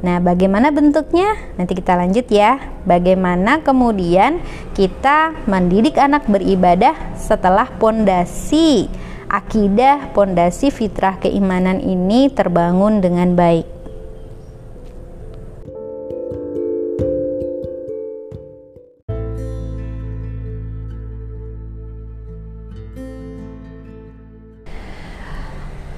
Nah, 0.04 0.20
bagaimana 0.20 0.68
bentuknya? 0.70 1.32
Nanti 1.56 1.80
kita 1.80 1.96
lanjut 1.96 2.28
ya. 2.28 2.60
Bagaimana 2.84 3.64
kemudian 3.64 4.44
kita 4.76 5.32
mendidik 5.48 5.96
anak 5.96 6.28
beribadah 6.28 7.16
setelah 7.16 7.72
pondasi 7.80 8.92
akidah, 9.32 10.12
pondasi 10.12 10.70
fitrah 10.70 11.18
keimanan 11.24 11.80
ini 11.80 12.28
terbangun 12.30 13.00
dengan 13.00 13.34
baik. 13.34 13.73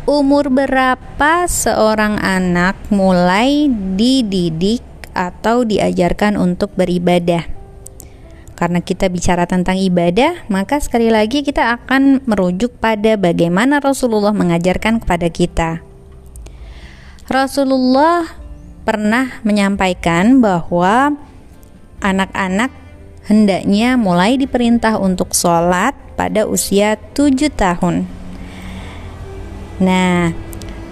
Umur 0.06 0.54
berapa 0.54 1.50
seorang 1.50 2.22
anak 2.22 2.78
mulai 2.94 3.66
dididik 3.98 4.86
atau 5.18 5.66
diajarkan 5.66 6.38
untuk 6.38 6.74
beribadah? 6.78 7.42
Karena 8.56 8.80
kita 8.80 9.12
bicara 9.12 9.44
tentang 9.50 9.76
ibadah, 9.76 10.48
maka 10.48 10.80
sekali 10.80 11.12
lagi 11.12 11.44
kita 11.44 11.76
akan 11.76 12.24
merujuk 12.24 12.78
pada 12.80 13.20
bagaimana 13.20 13.84
Rasulullah 13.84 14.32
mengajarkan 14.32 15.04
kepada 15.04 15.28
kita. 15.28 15.84
Rasulullah 17.28 18.30
pernah 18.88 19.42
menyampaikan 19.42 20.40
bahwa 20.40 21.18
anak-anak 22.00 22.70
hendaknya 23.26 23.98
mulai 23.98 24.38
diperintah 24.38 25.02
untuk 25.02 25.34
sholat 25.34 25.98
pada 26.16 26.46
usia 26.46 26.96
7 27.18 27.50
tahun 27.50 28.25
Nah, 29.82 30.32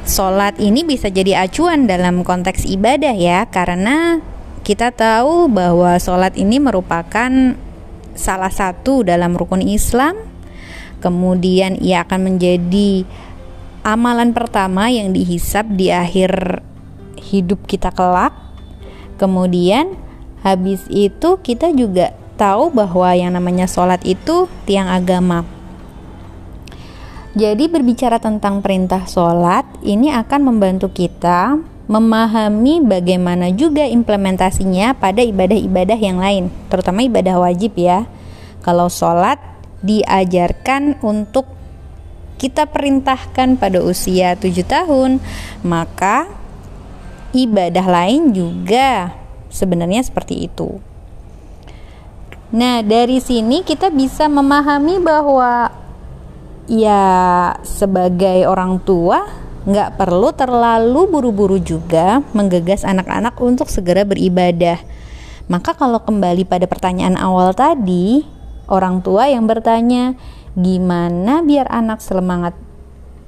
sholat 0.04 0.60
ini 0.60 0.84
bisa 0.84 1.08
jadi 1.08 1.48
acuan 1.48 1.88
dalam 1.88 2.28
konteks 2.28 2.68
ibadah 2.68 3.16
ya, 3.16 3.48
karena 3.48 4.20
kita 4.64 4.92
tahu 4.92 5.48
bahwa 5.52 5.96
sholat 6.00 6.36
ini 6.36 6.60
merupakan 6.60 7.32
salah 8.16 8.52
satu 8.52 9.04
dalam 9.04 9.36
rukun 9.36 9.64
Islam. 9.64 10.16
Kemudian 11.04 11.80
ia 11.84 12.08
akan 12.08 12.32
menjadi 12.36 13.04
amalan 13.84 14.32
pertama 14.32 14.88
yang 14.88 15.12
dihisap 15.12 15.68
di 15.76 15.92
akhir 15.92 16.64
hidup 17.20 17.68
kita 17.68 17.92
kelak. 17.92 18.32
Kemudian 19.20 20.00
habis 20.44 20.84
itu 20.88 21.40
kita 21.44 21.76
juga 21.76 22.16
tahu 22.40 22.72
bahwa 22.72 23.12
yang 23.16 23.36
namanya 23.36 23.68
sholat 23.68 24.00
itu 24.08 24.48
tiang 24.64 24.88
agama. 24.88 25.44
Jadi 27.34 27.66
berbicara 27.66 28.22
tentang 28.22 28.62
perintah 28.62 29.10
sholat 29.10 29.66
ini 29.82 30.14
akan 30.14 30.54
membantu 30.54 30.94
kita 30.94 31.58
memahami 31.90 32.86
bagaimana 32.86 33.50
juga 33.50 33.90
implementasinya 33.90 34.94
pada 34.94 35.26
ibadah-ibadah 35.26 35.98
yang 35.98 36.22
lain, 36.22 36.54
terutama 36.70 37.02
ibadah 37.02 37.42
wajib 37.42 37.74
ya. 37.74 38.06
Kalau 38.62 38.86
sholat 38.86 39.42
diajarkan 39.82 41.02
untuk 41.02 41.50
kita 42.38 42.70
perintahkan 42.70 43.58
pada 43.58 43.82
usia 43.82 44.38
7 44.38 44.54
tahun, 44.64 45.18
maka 45.66 46.30
ibadah 47.34 47.84
lain 47.90 48.30
juga 48.30 49.18
sebenarnya 49.50 50.06
seperti 50.06 50.48
itu. 50.48 50.78
Nah, 52.54 52.86
dari 52.86 53.18
sini 53.18 53.66
kita 53.66 53.90
bisa 53.90 54.30
memahami 54.30 55.02
bahwa 55.02 55.83
ya 56.68 57.04
sebagai 57.64 58.48
orang 58.48 58.80
tua 58.84 59.28
nggak 59.64 59.96
perlu 59.96 60.36
terlalu 60.36 61.08
buru-buru 61.08 61.56
juga 61.56 62.20
menggegas 62.36 62.84
anak-anak 62.84 63.40
untuk 63.40 63.72
segera 63.72 64.04
beribadah. 64.04 64.80
Maka 65.48 65.76
kalau 65.76 66.04
kembali 66.04 66.44
pada 66.48 66.68
pertanyaan 66.68 67.16
awal 67.16 67.56
tadi, 67.56 68.24
orang 68.68 69.04
tua 69.04 69.28
yang 69.32 69.48
bertanya, 69.48 70.16
gimana 70.56 71.44
biar 71.44 71.68
anak 71.72 72.00
semangat 72.04 72.56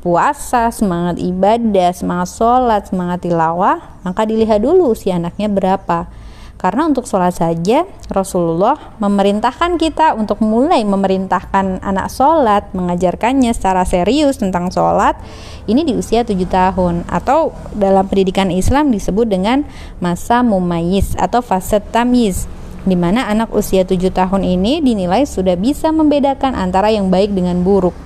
puasa, 0.04 0.70
semangat 0.70 1.18
ibadah, 1.18 1.92
semangat 1.96 2.30
sholat, 2.36 2.82
semangat 2.88 3.26
tilawah, 3.26 3.82
maka 4.06 4.22
dilihat 4.28 4.62
dulu 4.62 4.94
usia 4.94 5.18
anaknya 5.18 5.50
berapa. 5.50 6.08
Karena 6.56 6.88
untuk 6.88 7.04
sholat 7.04 7.36
saja 7.36 7.84
Rasulullah 8.08 8.96
memerintahkan 9.04 9.76
kita 9.76 10.16
untuk 10.16 10.40
mulai 10.40 10.82
memerintahkan 10.88 11.84
anak 11.84 12.08
sholat, 12.08 12.72
mengajarkannya 12.72 13.52
secara 13.52 13.84
serius 13.84 14.40
tentang 14.40 14.72
sholat 14.72 15.20
ini 15.68 15.84
di 15.84 15.94
usia 15.94 16.24
7 16.24 16.36
tahun 16.48 17.04
atau 17.12 17.52
dalam 17.76 18.08
pendidikan 18.08 18.50
Islam 18.50 18.90
disebut 18.90 19.28
dengan 19.28 19.68
masa 20.00 20.42
mumayyiz 20.42 21.14
atau 21.20 21.44
fase 21.44 21.84
tamiz 21.92 22.48
di 22.86 22.94
mana 22.94 23.26
anak 23.28 23.52
usia 23.52 23.84
7 23.84 23.98
tahun 24.14 24.46
ini 24.46 24.80
dinilai 24.80 25.26
sudah 25.26 25.58
bisa 25.58 25.90
membedakan 25.90 26.54
antara 26.54 26.94
yang 26.94 27.10
baik 27.10 27.34
dengan 27.34 27.66
buruk. 27.66 27.98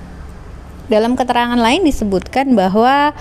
Dalam 0.90 1.14
keterangan 1.14 1.60
lain 1.60 1.86
disebutkan 1.86 2.58
bahwa 2.58 3.14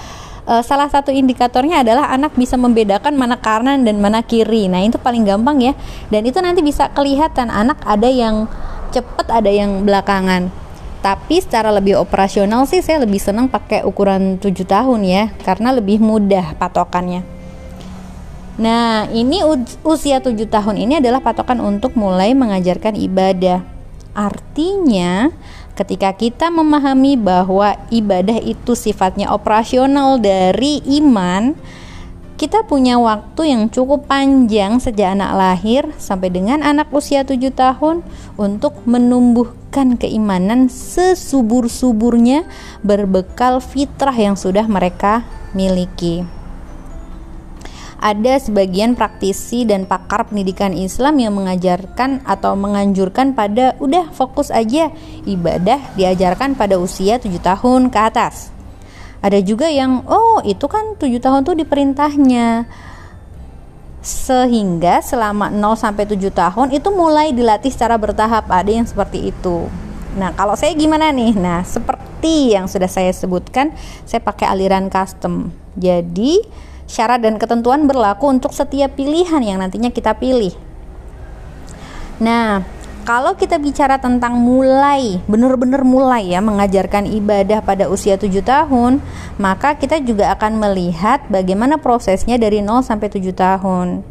uh, 0.50 0.64
salah 0.66 0.90
satu 0.90 1.14
indikatornya 1.14 1.86
adalah 1.86 2.10
anak 2.10 2.34
bisa 2.34 2.58
membedakan 2.58 3.14
mana 3.14 3.38
kanan 3.38 3.86
dan 3.86 4.02
mana 4.02 4.26
kiri. 4.26 4.66
Nah, 4.66 4.82
itu 4.82 4.98
paling 4.98 5.24
gampang 5.24 5.62
ya. 5.62 5.74
Dan 6.10 6.26
itu 6.26 6.42
nanti 6.42 6.66
bisa 6.66 6.90
kelihatan 6.90 7.54
anak 7.54 7.78
ada 7.86 8.10
yang 8.10 8.50
cepat, 8.90 9.30
ada 9.30 9.54
yang 9.54 9.86
belakangan. 9.86 10.50
Tapi 11.00 11.40
secara 11.40 11.72
lebih 11.72 11.96
operasional 11.96 12.68
sih 12.68 12.84
saya 12.84 13.08
lebih 13.08 13.22
senang 13.24 13.48
pakai 13.48 13.88
ukuran 13.88 14.36
7 14.42 14.52
tahun 14.68 15.00
ya, 15.08 15.32
karena 15.48 15.72
lebih 15.72 16.04
mudah 16.04 16.60
patokannya. 16.60 17.24
Nah, 18.60 19.08
ini 19.16 19.40
usia 19.88 20.20
7 20.20 20.36
tahun 20.52 20.76
ini 20.76 21.00
adalah 21.00 21.24
patokan 21.24 21.64
untuk 21.64 21.96
mulai 21.96 22.36
mengajarkan 22.36 23.00
ibadah. 23.00 23.64
Artinya, 24.12 25.32
ketika 25.80 26.12
kita 26.12 26.52
memahami 26.52 27.16
bahwa 27.16 27.80
ibadah 27.88 28.36
itu 28.44 28.76
sifatnya 28.76 29.32
operasional 29.32 30.20
dari 30.20 30.84
iman, 31.00 31.56
kita 32.36 32.68
punya 32.68 33.00
waktu 33.00 33.56
yang 33.56 33.72
cukup 33.72 34.08
panjang 34.08 34.80
sejak 34.84 35.16
anak 35.16 35.32
lahir 35.40 35.88
sampai 35.96 36.28
dengan 36.32 36.64
anak 36.64 36.92
usia 36.92 37.24
7 37.24 37.36
tahun 37.52 38.04
untuk 38.36 38.76
menumbuhkan 38.84 39.96
keimanan 39.96 40.68
sesubur-suburnya 40.68 42.48
berbekal 42.84 43.64
fitrah 43.64 44.16
yang 44.16 44.40
sudah 44.40 44.68
mereka 44.68 45.28
miliki 45.52 46.39
ada 48.00 48.40
sebagian 48.40 48.96
praktisi 48.96 49.68
dan 49.68 49.84
pakar 49.84 50.32
pendidikan 50.32 50.72
Islam 50.72 51.20
yang 51.20 51.36
mengajarkan 51.36 52.24
atau 52.24 52.56
menganjurkan 52.56 53.36
pada 53.36 53.76
udah 53.84 54.08
fokus 54.16 54.50
aja 54.50 54.90
ibadah 55.28 55.80
diajarkan 56.00 56.56
pada 56.56 56.80
usia 56.80 57.20
7 57.20 57.30
tahun 57.44 57.92
ke 57.92 58.00
atas. 58.00 58.56
Ada 59.20 59.44
juga 59.44 59.68
yang 59.68 60.08
oh 60.08 60.40
itu 60.48 60.64
kan 60.72 60.96
7 60.96 61.12
tahun 61.20 61.44
tuh 61.44 61.60
diperintahnya 61.60 62.72
sehingga 64.00 65.04
selama 65.04 65.52
0 65.52 65.76
sampai 65.76 66.08
7 66.08 66.32
tahun 66.32 66.68
itu 66.72 66.88
mulai 66.96 67.36
dilatih 67.36 67.68
secara 67.68 68.00
bertahap 68.00 68.48
ada 68.48 68.72
yang 68.72 68.88
seperti 68.88 69.28
itu. 69.28 69.68
Nah, 70.16 70.32
kalau 70.34 70.56
saya 70.56 70.72
gimana 70.74 71.12
nih? 71.12 71.36
Nah, 71.38 71.62
seperti 71.68 72.56
yang 72.56 72.66
sudah 72.66 72.90
saya 72.90 73.14
sebutkan, 73.14 73.76
saya 74.08 74.24
pakai 74.24 74.50
aliran 74.50 74.90
custom. 74.90 75.54
Jadi, 75.78 76.42
syarat 76.90 77.22
dan 77.22 77.38
ketentuan 77.38 77.86
berlaku 77.86 78.26
untuk 78.26 78.50
setiap 78.50 78.98
pilihan 78.98 79.40
yang 79.46 79.62
nantinya 79.62 79.94
kita 79.94 80.18
pilih. 80.18 80.58
Nah, 82.18 82.66
kalau 83.06 83.34
kita 83.34 83.58
bicara 83.58 83.98
tentang 83.98 84.38
mulai, 84.38 85.18
benar-benar 85.26 85.82
mulai 85.82 86.30
ya 86.30 86.44
mengajarkan 86.44 87.08
ibadah 87.10 87.64
pada 87.64 87.88
usia 87.88 88.20
7 88.20 88.44
tahun, 88.44 89.00
maka 89.42 89.78
kita 89.78 89.98
juga 90.04 90.30
akan 90.36 90.62
melihat 90.62 91.24
bagaimana 91.32 91.82
prosesnya 91.82 92.36
dari 92.36 92.62
0 92.62 92.86
sampai 92.86 93.08
7 93.08 93.34
tahun. 93.34 94.06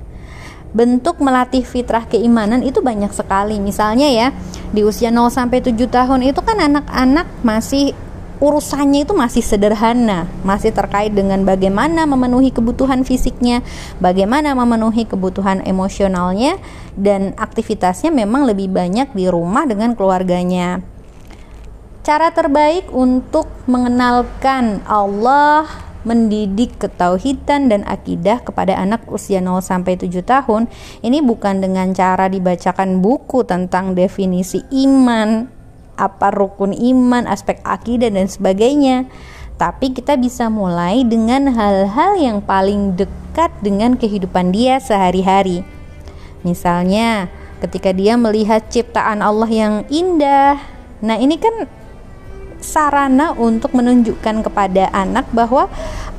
Bentuk 0.74 1.20
melatih 1.22 1.62
fitrah 1.62 2.10
keimanan 2.10 2.60
itu 2.66 2.82
banyak 2.82 3.14
sekali. 3.14 3.62
Misalnya 3.62 4.08
ya, 4.10 4.28
di 4.72 4.82
usia 4.82 5.14
0 5.14 5.30
sampai 5.30 5.62
7 5.62 5.78
tahun 5.86 6.20
itu 6.24 6.40
kan 6.42 6.58
anak-anak 6.58 7.28
masih 7.46 7.94
urusannya 8.38 9.03
itu 9.03 9.14
masih 9.14 9.42
sederhana, 9.42 10.31
masih 10.46 10.70
terkait 10.70 11.11
dengan 11.11 11.42
bagaimana 11.42 12.07
memenuhi 12.07 12.55
kebutuhan 12.55 13.03
fisiknya, 13.03 13.66
bagaimana 13.98 14.55
memenuhi 14.55 15.07
kebutuhan 15.07 15.62
emosionalnya, 15.66 16.59
dan 16.94 17.35
aktivitasnya 17.35 18.14
memang 18.14 18.46
lebih 18.46 18.70
banyak 18.70 19.11
di 19.14 19.27
rumah 19.27 19.66
dengan 19.66 19.98
keluarganya. 19.98 20.83
Cara 22.07 22.33
terbaik 22.33 22.88
untuk 22.94 23.51
mengenalkan 23.68 24.81
Allah, 24.88 25.68
mendidik 26.09 26.81
ketauhidan 26.81 27.68
dan 27.68 27.85
akidah 27.85 28.40
kepada 28.40 28.79
anak 28.81 29.05
usia 29.12 29.44
0 29.44 29.61
sampai 29.61 30.01
7 30.01 30.24
tahun 30.24 30.70
ini 31.05 31.20
bukan 31.20 31.61
dengan 31.61 31.92
cara 31.92 32.33
dibacakan 32.33 33.05
buku 33.05 33.44
tentang 33.44 33.92
definisi 33.92 34.64
iman, 34.88 35.58
apa 35.98 36.30
rukun 36.30 36.70
iman, 36.70 37.26
aspek 37.26 37.58
akidah 37.66 38.08
dan 38.08 38.30
sebagainya. 38.30 39.11
Tapi 39.58 39.90
kita 39.90 40.14
bisa 40.14 40.46
mulai 40.46 41.02
dengan 41.02 41.50
hal-hal 41.50 42.14
yang 42.14 42.38
paling 42.38 42.94
dekat 42.94 43.50
dengan 43.58 43.98
kehidupan 43.98 44.54
dia 44.54 44.78
sehari-hari. 44.78 45.66
Misalnya, 46.46 47.26
ketika 47.58 47.90
dia 47.90 48.14
melihat 48.14 48.70
ciptaan 48.70 49.18
Allah 49.18 49.50
yang 49.50 49.74
indah. 49.90 50.62
Nah, 51.02 51.18
ini 51.18 51.34
kan 51.42 51.66
sarana 52.62 53.34
untuk 53.34 53.74
menunjukkan 53.74 54.46
kepada 54.46 54.90
anak 54.94 55.26
bahwa 55.34 55.66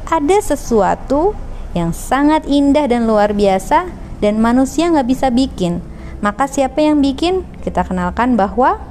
ada 0.08 0.38
sesuatu 0.40 1.36
yang 1.72 1.96
sangat 1.96 2.44
indah 2.50 2.90
dan 2.90 3.06
luar 3.06 3.32
biasa 3.32 3.88
dan 4.20 4.40
manusia 4.42 4.92
nggak 4.92 5.08
bisa 5.08 5.28
bikin. 5.32 5.80
Maka 6.20 6.52
siapa 6.52 6.84
yang 6.84 7.00
bikin? 7.00 7.48
Kita 7.64 7.88
kenalkan 7.88 8.36
bahwa 8.36 8.82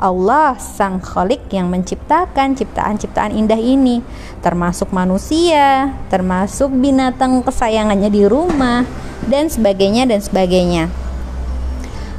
Allah 0.00 0.56
sang 0.56 0.96
kholik 1.04 1.52
yang 1.52 1.68
menciptakan 1.68 2.56
ciptaan-ciptaan 2.56 3.36
indah 3.36 3.60
ini 3.60 4.00
termasuk 4.40 4.88
manusia, 4.96 5.92
termasuk 6.08 6.72
binatang 6.72 7.44
kesayangannya 7.44 8.08
di 8.08 8.24
rumah 8.24 8.88
dan 9.28 9.52
sebagainya 9.52 10.08
dan 10.08 10.24
sebagainya. 10.24 10.88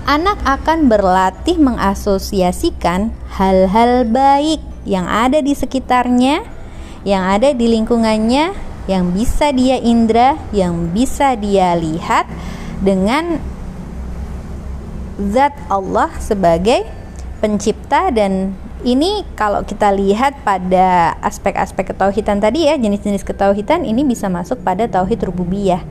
Anak 0.06 0.38
akan 0.46 0.86
berlatih 0.86 1.58
mengasosiasikan 1.58 3.10
hal-hal 3.34 4.06
baik 4.06 4.62
yang 4.86 5.10
ada 5.10 5.41
di 5.41 5.58
sekitarnya, 5.58 6.46
yang 7.02 7.26
ada 7.26 7.50
di 7.50 7.65
lingkungannya, 7.65 8.54
yang 8.86 9.10
bisa 9.10 9.50
dia 9.50 9.82
indra, 9.82 10.38
yang 10.54 10.94
bisa 10.94 11.34
dia 11.34 11.74
lihat 11.74 12.30
dengan 12.82 13.41
zat 15.17 15.54
Allah 15.70 16.10
sebagai 16.17 17.00
pencipta 17.41 18.13
dan 18.13 18.54
ini 18.86 19.25
kalau 19.34 19.65
kita 19.65 19.89
lihat 19.91 20.45
pada 20.45 21.17
aspek-aspek 21.25 21.93
ketauhidan 21.93 22.38
tadi 22.38 22.69
ya 22.69 22.77
jenis-jenis 22.77 23.25
ketauhidan 23.25 23.84
ini 23.84 24.06
bisa 24.06 24.30
masuk 24.30 24.62
pada 24.62 24.86
tauhid 24.86 25.25
rububiyah 25.25 25.82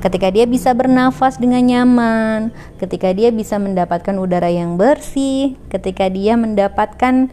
ketika 0.00 0.32
dia 0.32 0.48
bisa 0.48 0.72
bernafas 0.72 1.36
dengan 1.36 1.60
nyaman, 1.60 2.56
ketika 2.80 3.12
dia 3.12 3.28
bisa 3.28 3.60
mendapatkan 3.60 4.16
udara 4.16 4.48
yang 4.48 4.80
bersih, 4.80 5.60
ketika 5.68 6.08
dia 6.08 6.40
mendapatkan 6.40 7.28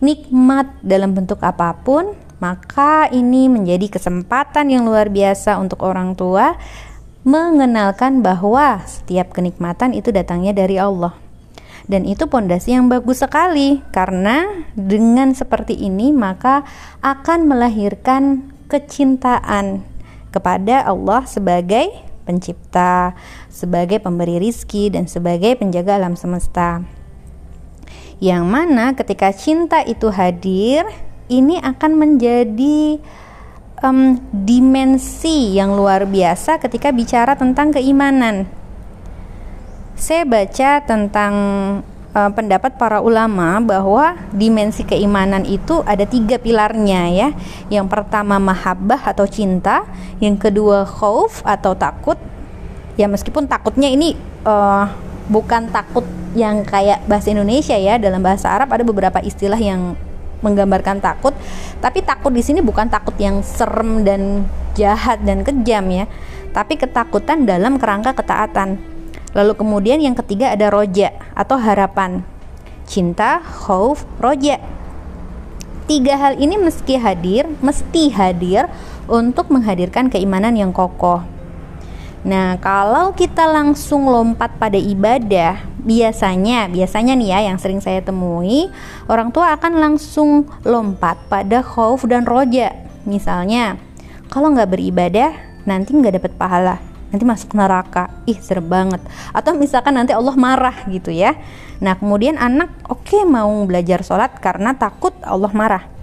nikmat 0.00 0.66
dalam 0.80 1.12
bentuk 1.12 1.44
apa 1.44 1.76
pun, 1.84 2.16
maka 2.40 3.12
ini 3.12 3.52
menjadi 3.52 3.92
kesempatan 3.92 4.72
yang 4.72 4.88
luar 4.88 5.12
biasa 5.12 5.60
untuk 5.60 5.84
orang 5.84 6.16
tua 6.16 6.56
mengenalkan 7.28 8.24
bahwa 8.24 8.80
setiap 8.88 9.36
kenikmatan 9.36 9.92
itu 9.92 10.08
datangnya 10.08 10.56
dari 10.56 10.80
Allah. 10.80 11.27
Dan 11.88 12.04
itu 12.04 12.28
pondasi 12.28 12.76
yang 12.76 12.92
bagus 12.92 13.24
sekali 13.24 13.80
karena 13.96 14.44
dengan 14.76 15.32
seperti 15.32 15.72
ini 15.72 16.12
maka 16.12 16.68
akan 17.00 17.48
melahirkan 17.48 18.52
kecintaan 18.68 19.80
kepada 20.28 20.84
Allah 20.84 21.24
sebagai 21.24 21.88
pencipta, 22.28 23.16
sebagai 23.48 24.04
pemberi 24.04 24.36
rizki 24.36 24.92
dan 24.92 25.08
sebagai 25.08 25.56
penjaga 25.56 25.96
alam 25.96 26.12
semesta. 26.12 26.84
Yang 28.20 28.44
mana 28.44 28.92
ketika 28.92 29.32
cinta 29.32 29.80
itu 29.80 30.12
hadir, 30.12 30.84
ini 31.32 31.56
akan 31.56 31.96
menjadi 31.96 33.00
um, 33.80 34.20
dimensi 34.28 35.56
yang 35.56 35.72
luar 35.72 36.04
biasa 36.04 36.60
ketika 36.60 36.92
bicara 36.92 37.32
tentang 37.38 37.72
keimanan. 37.72 38.57
Saya 39.98 40.22
baca 40.22 40.78
tentang 40.86 41.34
uh, 42.14 42.30
pendapat 42.30 42.78
para 42.78 43.02
ulama 43.02 43.58
bahwa 43.58 44.14
dimensi 44.30 44.86
keimanan 44.86 45.42
itu 45.42 45.82
ada 45.82 46.06
tiga 46.06 46.38
pilarnya 46.38 47.10
ya. 47.10 47.28
Yang 47.66 47.90
pertama 47.90 48.38
mahabbah 48.38 49.02
atau 49.02 49.26
cinta, 49.26 49.82
yang 50.22 50.38
kedua 50.38 50.86
khauf 50.86 51.42
atau 51.42 51.74
takut. 51.74 52.14
Ya 52.94 53.10
meskipun 53.10 53.50
takutnya 53.50 53.90
ini 53.90 54.14
uh, 54.46 54.86
bukan 55.26 55.66
takut 55.74 56.06
yang 56.38 56.62
kayak 56.62 57.02
bahasa 57.10 57.34
Indonesia 57.34 57.74
ya, 57.74 57.98
dalam 57.98 58.22
bahasa 58.22 58.54
Arab 58.54 58.70
ada 58.70 58.86
beberapa 58.86 59.18
istilah 59.18 59.58
yang 59.58 59.98
menggambarkan 60.46 61.02
takut, 61.02 61.34
tapi 61.82 62.06
takut 62.06 62.30
di 62.30 62.46
sini 62.46 62.62
bukan 62.62 62.86
takut 62.86 63.18
yang 63.18 63.42
serem 63.42 64.06
dan 64.06 64.46
jahat 64.78 65.18
dan 65.26 65.42
kejam 65.42 65.82
ya, 65.90 66.06
tapi 66.54 66.78
ketakutan 66.78 67.42
dalam 67.42 67.82
kerangka 67.82 68.14
ketaatan. 68.14 68.87
Lalu 69.36 69.52
kemudian 69.56 70.00
yang 70.00 70.16
ketiga 70.16 70.52
ada 70.56 70.72
roja 70.72 71.12
atau 71.36 71.60
harapan. 71.60 72.24
Cinta, 72.88 73.44
khauf, 73.44 74.08
roja. 74.16 74.56
Tiga 75.88 76.20
hal 76.20 76.36
ini 76.36 76.60
meski 76.60 77.00
hadir, 77.00 77.48
mesti 77.60 78.12
hadir 78.12 78.68
untuk 79.08 79.48
menghadirkan 79.48 80.12
keimanan 80.12 80.56
yang 80.56 80.72
kokoh. 80.72 81.24
Nah, 82.28 82.60
kalau 82.60 83.16
kita 83.16 83.48
langsung 83.48 84.04
lompat 84.10 84.58
pada 84.60 84.76
ibadah, 84.76 85.64
biasanya, 85.80 86.68
biasanya 86.68 87.14
nih 87.14 87.28
ya 87.30 87.38
yang 87.48 87.56
sering 87.56 87.80
saya 87.80 88.02
temui, 88.02 88.68
orang 89.08 89.30
tua 89.30 89.54
akan 89.56 89.78
langsung 89.78 90.44
lompat 90.66 91.16
pada 91.30 91.64
khauf 91.64 92.04
dan 92.04 92.28
roja. 92.28 92.74
Misalnya, 93.08 93.80
kalau 94.28 94.52
nggak 94.52 94.76
beribadah, 94.76 95.30
nanti 95.64 95.96
nggak 95.96 96.20
dapat 96.20 96.32
pahala, 96.36 96.76
nanti 97.08 97.24
masuk 97.24 97.56
neraka. 97.56 98.12
Ih, 98.28 98.38
serem 98.40 98.66
banget. 98.66 99.00
Atau 99.32 99.56
misalkan 99.56 99.96
nanti 99.96 100.12
Allah 100.12 100.36
marah 100.36 100.86
gitu 100.88 101.12
ya. 101.12 101.36
Nah, 101.78 101.94
kemudian 101.96 102.36
anak 102.36 102.72
oke 102.88 103.06
okay, 103.06 103.22
mau 103.22 103.50
belajar 103.64 104.02
sholat 104.02 104.36
karena 104.42 104.74
takut 104.74 105.14
Allah 105.22 105.52
marah 105.54 105.98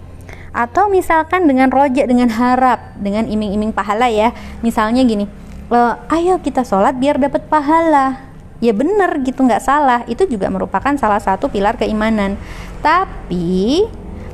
atau 0.56 0.88
misalkan 0.88 1.52
dengan 1.52 1.68
roja 1.68 2.08
dengan 2.08 2.32
harap 2.32 2.96
dengan 2.96 3.28
iming-iming 3.28 3.76
pahala 3.76 4.08
ya 4.08 4.32
misalnya 4.64 5.04
gini 5.04 5.28
e, 5.68 5.80
ayo 6.16 6.40
kita 6.40 6.64
sholat 6.64 6.96
biar 6.96 7.20
dapat 7.20 7.44
pahala 7.52 8.24
ya 8.64 8.72
bener 8.72 9.20
gitu 9.28 9.44
nggak 9.44 9.60
salah 9.60 10.08
itu 10.08 10.24
juga 10.32 10.48
merupakan 10.48 10.96
salah 10.96 11.20
satu 11.20 11.52
pilar 11.52 11.76
keimanan 11.76 12.40
tapi 12.80 13.84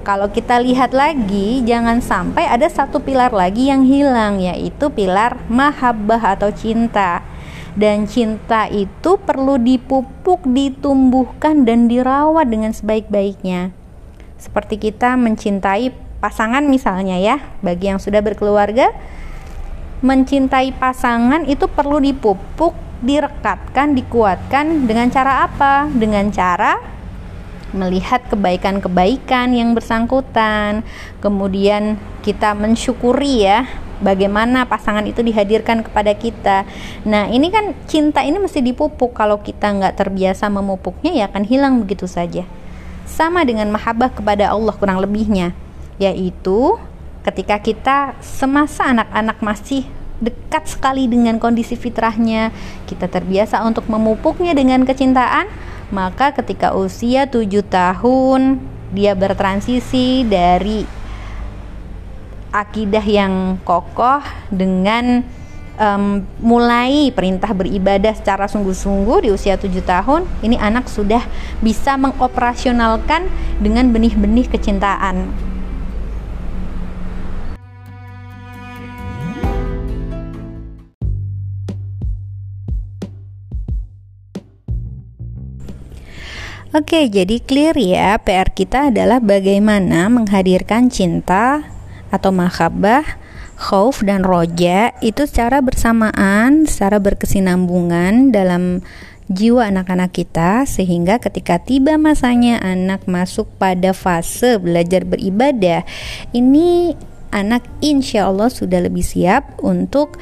kalau 0.01 0.29
kita 0.33 0.57
lihat 0.57 0.91
lagi 0.97 1.61
jangan 1.61 2.01
sampai 2.01 2.49
ada 2.49 2.65
satu 2.65 3.01
pilar 3.01 3.29
lagi 3.29 3.69
yang 3.69 3.85
hilang 3.85 4.41
yaitu 4.41 4.89
pilar 4.89 5.37
mahabbah 5.45 6.37
atau 6.37 6.49
cinta 6.49 7.21
dan 7.75 8.03
cinta 8.03 8.67
itu 8.67 9.15
perlu 9.15 9.55
dipupuk, 9.55 10.43
ditumbuhkan 10.43 11.63
dan 11.63 11.87
dirawat 11.87 12.51
dengan 12.51 12.75
sebaik-baiknya. 12.75 13.71
Seperti 14.35 14.75
kita 14.75 15.15
mencintai 15.15 15.95
pasangan 16.19 16.65
misalnya 16.67 17.15
ya, 17.15 17.39
bagi 17.63 17.87
yang 17.87 18.01
sudah 18.01 18.19
berkeluarga, 18.19 18.91
mencintai 20.03 20.75
pasangan 20.75 21.47
itu 21.47 21.69
perlu 21.71 22.03
dipupuk, 22.03 22.75
direkatkan, 23.05 23.95
dikuatkan 23.95 24.89
dengan 24.89 25.07
cara 25.07 25.47
apa? 25.47 25.87
Dengan 25.87 26.27
cara 26.33 27.00
melihat 27.71 28.23
kebaikan-kebaikan 28.27 29.55
yang 29.55 29.71
bersangkutan, 29.71 30.83
kemudian 31.23 31.95
kita 32.21 32.51
mensyukuri 32.53 33.47
ya 33.47 33.67
bagaimana 34.03 34.65
pasangan 34.65 35.05
itu 35.05 35.21
dihadirkan 35.21 35.85
kepada 35.85 36.11
kita. 36.17 36.65
Nah 37.05 37.29
ini 37.29 37.47
kan 37.53 37.77
cinta 37.85 38.25
ini 38.25 38.41
mesti 38.41 38.59
dipupuk. 38.59 39.15
Kalau 39.15 39.39
kita 39.39 39.71
nggak 39.71 39.95
terbiasa 39.95 40.49
memupuknya 40.49 41.13
ya 41.13 41.23
akan 41.29 41.43
hilang 41.45 41.79
begitu 41.79 42.09
saja. 42.09 42.43
Sama 43.05 43.45
dengan 43.45 43.69
mahabbah 43.71 44.11
kepada 44.11 44.51
Allah 44.51 44.73
kurang 44.75 44.99
lebihnya, 44.99 45.53
yaitu 46.01 46.75
ketika 47.21 47.61
kita 47.61 47.97
semasa 48.19 48.89
anak-anak 48.89 49.37
masih 49.45 49.85
dekat 50.21 50.69
sekali 50.69 51.09
dengan 51.09 51.41
kondisi 51.41 51.73
fitrahnya, 51.73 52.53
kita 52.85 53.09
terbiasa 53.09 53.61
untuk 53.65 53.89
memupuknya 53.89 54.53
dengan 54.53 54.85
kecintaan, 54.85 55.49
maka 55.91 56.31
ketika 56.31 56.73
usia 56.73 57.27
7 57.27 57.47
tahun 57.67 58.63
dia 58.91 59.15
bertransisi 59.15 60.27
dari 60.27 60.83
akidah 62.51 63.03
yang 63.03 63.59
kokoh 63.63 64.19
dengan 64.51 65.23
um, 65.79 66.23
mulai 66.43 67.11
perintah 67.15 67.55
beribadah 67.55 68.11
secara 68.11 68.51
sungguh-sungguh 68.51 69.27
di 69.27 69.29
usia 69.31 69.55
7 69.55 69.71
tahun, 69.83 70.27
ini 70.43 70.59
anak 70.59 70.91
sudah 70.91 71.23
bisa 71.63 71.95
mengoperasionalkan 71.95 73.31
dengan 73.63 73.87
benih-benih 73.95 74.51
kecintaan 74.51 75.31
Oke, 86.71 87.11
jadi 87.11 87.43
clear 87.43 87.75
ya. 87.75 88.15
PR 88.23 88.47
kita 88.47 88.95
adalah 88.95 89.19
bagaimana 89.19 90.07
menghadirkan 90.07 90.87
cinta 90.87 91.67
atau 92.07 92.31
mahabbah, 92.31 93.03
khauf 93.59 93.99
dan 94.07 94.23
roja 94.23 94.95
itu 95.03 95.27
secara 95.27 95.59
bersamaan, 95.59 96.63
secara 96.63 97.03
berkesinambungan 97.03 98.31
dalam 98.31 98.87
jiwa 99.27 99.67
anak-anak 99.67 100.15
kita 100.15 100.63
sehingga 100.63 101.19
ketika 101.19 101.59
tiba 101.59 101.99
masanya 101.99 102.63
anak 102.63 103.03
masuk 103.03 103.51
pada 103.59 103.91
fase 103.91 104.55
belajar 104.55 105.03
beribadah, 105.03 105.83
ini 106.31 106.95
anak 107.35 107.67
insya 107.83 108.31
Allah 108.31 108.47
sudah 108.47 108.79
lebih 108.79 109.03
siap 109.03 109.59
untuk 109.59 110.15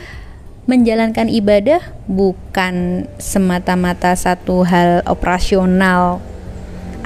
menjalankan 0.65 1.29
ibadah 1.29 1.93
bukan 2.09 3.05
semata-mata 3.21 4.17
satu 4.17 4.65
hal 4.65 5.05
operasional 5.05 6.25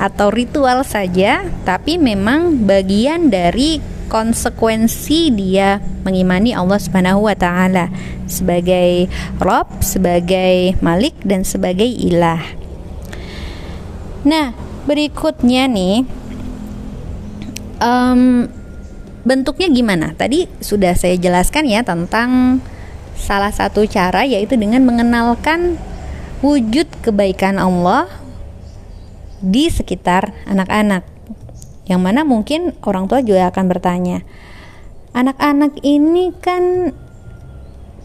atau 0.03 0.27
ritual 0.27 0.83
saja, 0.83 1.47
tapi 1.63 1.95
memang 1.95 2.67
bagian 2.67 3.31
dari 3.31 3.79
konsekuensi 4.11 5.31
dia 5.31 5.79
mengimani 6.03 6.51
Allah 6.51 6.75
Subhanahu 6.75 7.31
wa 7.31 7.35
taala 7.39 7.87
sebagai 8.27 9.07
Rob, 9.39 9.79
sebagai 9.79 10.75
Malik 10.83 11.15
dan 11.23 11.47
sebagai 11.47 11.87
ilah. 11.87 12.43
Nah, 14.27 14.51
berikutnya 14.83 15.71
nih 15.71 16.03
um, 17.79 18.51
bentuknya 19.23 19.71
gimana? 19.71 20.11
Tadi 20.19 20.51
sudah 20.59 20.99
saya 20.99 21.15
jelaskan 21.15 21.63
ya 21.71 21.79
tentang 21.87 22.59
salah 23.15 23.55
satu 23.55 23.87
cara 23.87 24.27
yaitu 24.27 24.59
dengan 24.59 24.83
mengenalkan 24.83 25.79
wujud 26.43 26.91
kebaikan 26.99 27.55
Allah 27.55 28.22
di 29.43 29.67
sekitar 29.67 30.47
anak-anak. 30.47 31.03
Yang 31.83 32.01
mana 32.01 32.23
mungkin 32.23 32.71
orang 32.87 33.11
tua 33.11 33.19
juga 33.19 33.51
akan 33.51 33.65
bertanya, 33.67 34.23
anak-anak 35.11 35.83
ini 35.83 36.31
kan 36.39 36.95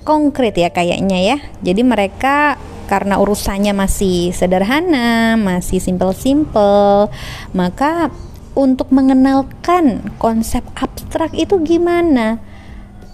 konkret 0.03 0.59
ya 0.59 0.75
kayaknya 0.75 1.19
ya. 1.23 1.39
Jadi 1.63 1.87
mereka 1.87 2.59
karena 2.91 3.23
urusannya 3.23 3.71
masih 3.71 4.35
sederhana, 4.35 5.39
masih 5.39 5.79
simple-simple, 5.79 7.07
maka 7.55 8.11
untuk 8.59 8.91
mengenalkan 8.91 10.11
konsep 10.19 10.67
abstrak 10.75 11.31
itu 11.39 11.63
gimana? 11.63 12.43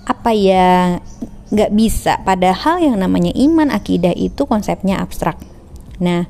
Apa 0.08 0.32
ya 0.32 1.00
nggak 1.54 1.72
bisa 1.76 2.18
padahal 2.26 2.82
yang 2.82 2.96
namanya 2.98 3.30
iman 3.30 3.70
akidah 3.70 4.10
itu 4.10 4.42
konsepnya 4.42 4.98
abstrak 4.98 5.38
nah 6.02 6.26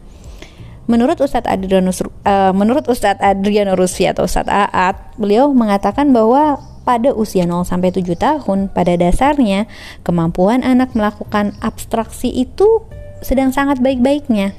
menurut 0.85 1.17
Ustadz 1.21 1.49
Adrianus 1.49 2.05
uh, 2.05 2.53
menurut 2.53 2.85
Ustadz 2.89 3.23
atau 3.23 4.23
Ustadz 4.25 4.53
Aat 4.53 5.17
beliau 5.17 5.53
mengatakan 5.53 6.13
bahwa 6.13 6.61
pada 6.85 7.17
usia 7.17 7.49
0 7.49 7.65
sampai 7.65 7.91
7 7.91 8.05
tahun 8.15 8.69
pada 8.69 8.93
dasarnya 8.95 9.65
kemampuan 10.05 10.61
anak 10.61 10.93
melakukan 10.93 11.57
abstraksi 11.65 12.29
itu 12.29 12.85
sedang 13.25 13.57
sangat 13.57 13.81
baik-baiknya 13.81 14.53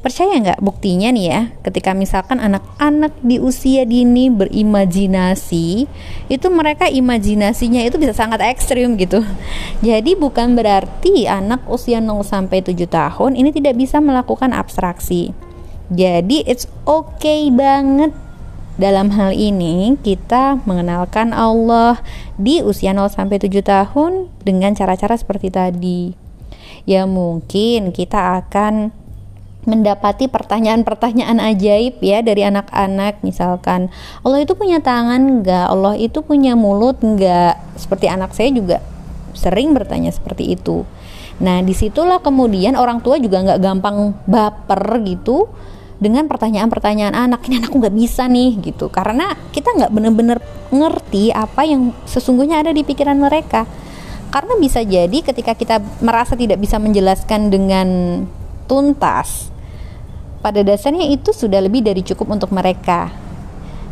Percaya 0.00 0.32
nggak 0.40 0.64
buktinya 0.64 1.12
nih 1.12 1.26
ya, 1.28 1.40
ketika 1.60 1.92
misalkan 1.92 2.40
anak-anak 2.40 3.12
di 3.20 3.36
usia 3.36 3.84
dini 3.84 4.32
berimajinasi, 4.32 5.84
itu 6.32 6.46
mereka 6.48 6.88
imajinasinya 6.88 7.84
itu 7.84 8.00
bisa 8.00 8.16
sangat 8.16 8.40
ekstrim 8.40 8.96
gitu. 8.96 9.20
Jadi 9.84 10.16
bukan 10.16 10.56
berarti 10.56 11.28
anak 11.28 11.68
usia 11.68 12.00
0 12.00 12.24
sampai 12.24 12.64
7 12.64 12.88
tahun 12.88 13.36
ini 13.36 13.52
tidak 13.52 13.76
bisa 13.76 14.00
melakukan 14.00 14.56
abstraksi. 14.56 15.36
Jadi 15.92 16.48
it's 16.48 16.64
okay 16.88 17.52
banget 17.52 18.16
dalam 18.80 19.12
hal 19.12 19.36
ini 19.36 20.00
kita 20.00 20.64
mengenalkan 20.64 21.36
Allah 21.36 22.00
di 22.40 22.64
usia 22.64 22.96
0 22.96 23.12
sampai 23.12 23.36
7 23.36 23.52
tahun 23.60 24.32
dengan 24.48 24.72
cara-cara 24.72 25.12
seperti 25.20 25.52
tadi. 25.52 26.16
Ya 26.88 27.04
mungkin 27.04 27.92
kita 27.92 28.40
akan 28.40 28.96
mendapati 29.68 30.24
pertanyaan-pertanyaan 30.32 31.36
ajaib 31.52 32.00
ya 32.00 32.24
dari 32.24 32.46
anak-anak. 32.48 33.20
Misalkan 33.20 33.92
Allah 34.24 34.40
itu 34.40 34.56
punya 34.56 34.80
tangan 34.80 35.20
enggak 35.20 35.66
Allah 35.68 35.94
itu 36.00 36.24
punya 36.24 36.56
mulut 36.56 37.00
enggak 37.04 37.60
seperti 37.76 38.08
anak 38.08 38.32
saya 38.32 38.52
juga 38.54 38.80
sering 39.36 39.76
bertanya 39.76 40.08
seperti 40.10 40.56
itu. 40.56 40.88
Nah 41.40 41.60
di 41.64 41.72
situlah 41.72 42.20
kemudian 42.20 42.76
orang 42.76 43.00
tua 43.04 43.20
juga 43.20 43.40
nggak 43.40 43.60
gampang 43.60 44.12
baper 44.24 45.00
gitu 45.04 45.48
dengan 46.00 46.24
pertanyaan-pertanyaan 46.24 47.12
anak 47.12 47.44
ini 47.44 47.60
anakku 47.60 47.76
nggak 47.76 47.96
bisa 47.96 48.24
nih 48.28 48.56
gitu. 48.64 48.88
Karena 48.88 49.36
kita 49.52 49.76
nggak 49.76 49.92
bener-bener 49.92 50.38
ngerti 50.72 51.32
apa 51.36 51.68
yang 51.68 51.92
sesungguhnya 52.08 52.64
ada 52.64 52.72
di 52.72 52.80
pikiran 52.80 53.20
mereka. 53.20 53.68
Karena 54.30 54.54
bisa 54.62 54.80
jadi 54.86 55.18
ketika 55.26 55.58
kita 55.58 55.82
merasa 56.00 56.38
tidak 56.38 56.62
bisa 56.62 56.78
menjelaskan 56.78 57.50
dengan 57.50 57.88
tuntas 58.70 59.50
pada 60.38 60.62
dasarnya 60.62 61.10
itu 61.10 61.34
sudah 61.34 61.58
lebih 61.58 61.82
dari 61.82 62.06
cukup 62.06 62.38
untuk 62.38 62.54
mereka 62.54 63.10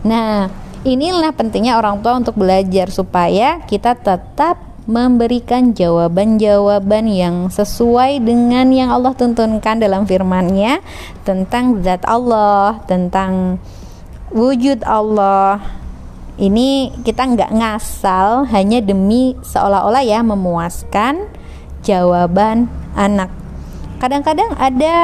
nah 0.07 0.47
inilah 0.87 1.35
pentingnya 1.35 1.75
orang 1.75 1.99
tua 1.99 2.15
untuk 2.23 2.39
belajar 2.39 2.87
supaya 2.95 3.67
kita 3.67 3.99
tetap 3.99 4.69
memberikan 4.89 5.77
jawaban-jawaban 5.77 7.13
yang 7.13 7.37
sesuai 7.53 8.25
dengan 8.25 8.73
yang 8.73 8.89
Allah 8.89 9.13
tuntunkan 9.13 9.77
dalam 9.77 10.09
firman-Nya 10.09 10.81
tentang 11.29 11.85
zat 11.85 12.09
Allah, 12.09 12.81
tentang 12.89 13.61
wujud 14.33 14.81
Allah. 14.89 15.61
Ini 16.41 17.05
kita 17.05 17.21
nggak 17.21 17.53
ngasal 17.53 18.49
hanya 18.49 18.81
demi 18.81 19.37
seolah-olah 19.45 20.01
ya 20.09 20.25
memuaskan 20.25 21.29
jawaban 21.85 22.73
anak 22.97 23.29
kadang-kadang 23.99 24.55
ada 24.59 24.97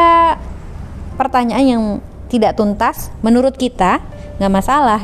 pertanyaan 1.15 1.67
yang 1.67 1.85
tidak 2.31 2.59
tuntas 2.59 3.11
menurut 3.23 3.55
kita 3.55 4.03
nggak 4.39 4.53
masalah 4.55 5.03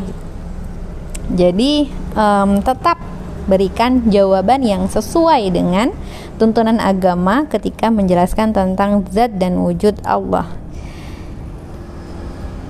jadi 1.31 1.87
um, 2.19 2.59
tetap 2.59 2.99
berikan 3.47 4.07
jawaban 4.11 4.63
yang 4.63 4.87
sesuai 4.87 5.51
dengan 5.51 5.95
tuntunan 6.39 6.79
agama 6.79 7.47
ketika 7.51 7.91
menjelaskan 7.91 8.55
tentang 8.55 9.07
zat 9.11 9.35
dan 9.39 9.59
wujud 9.59 9.99
Allah. 10.07 10.47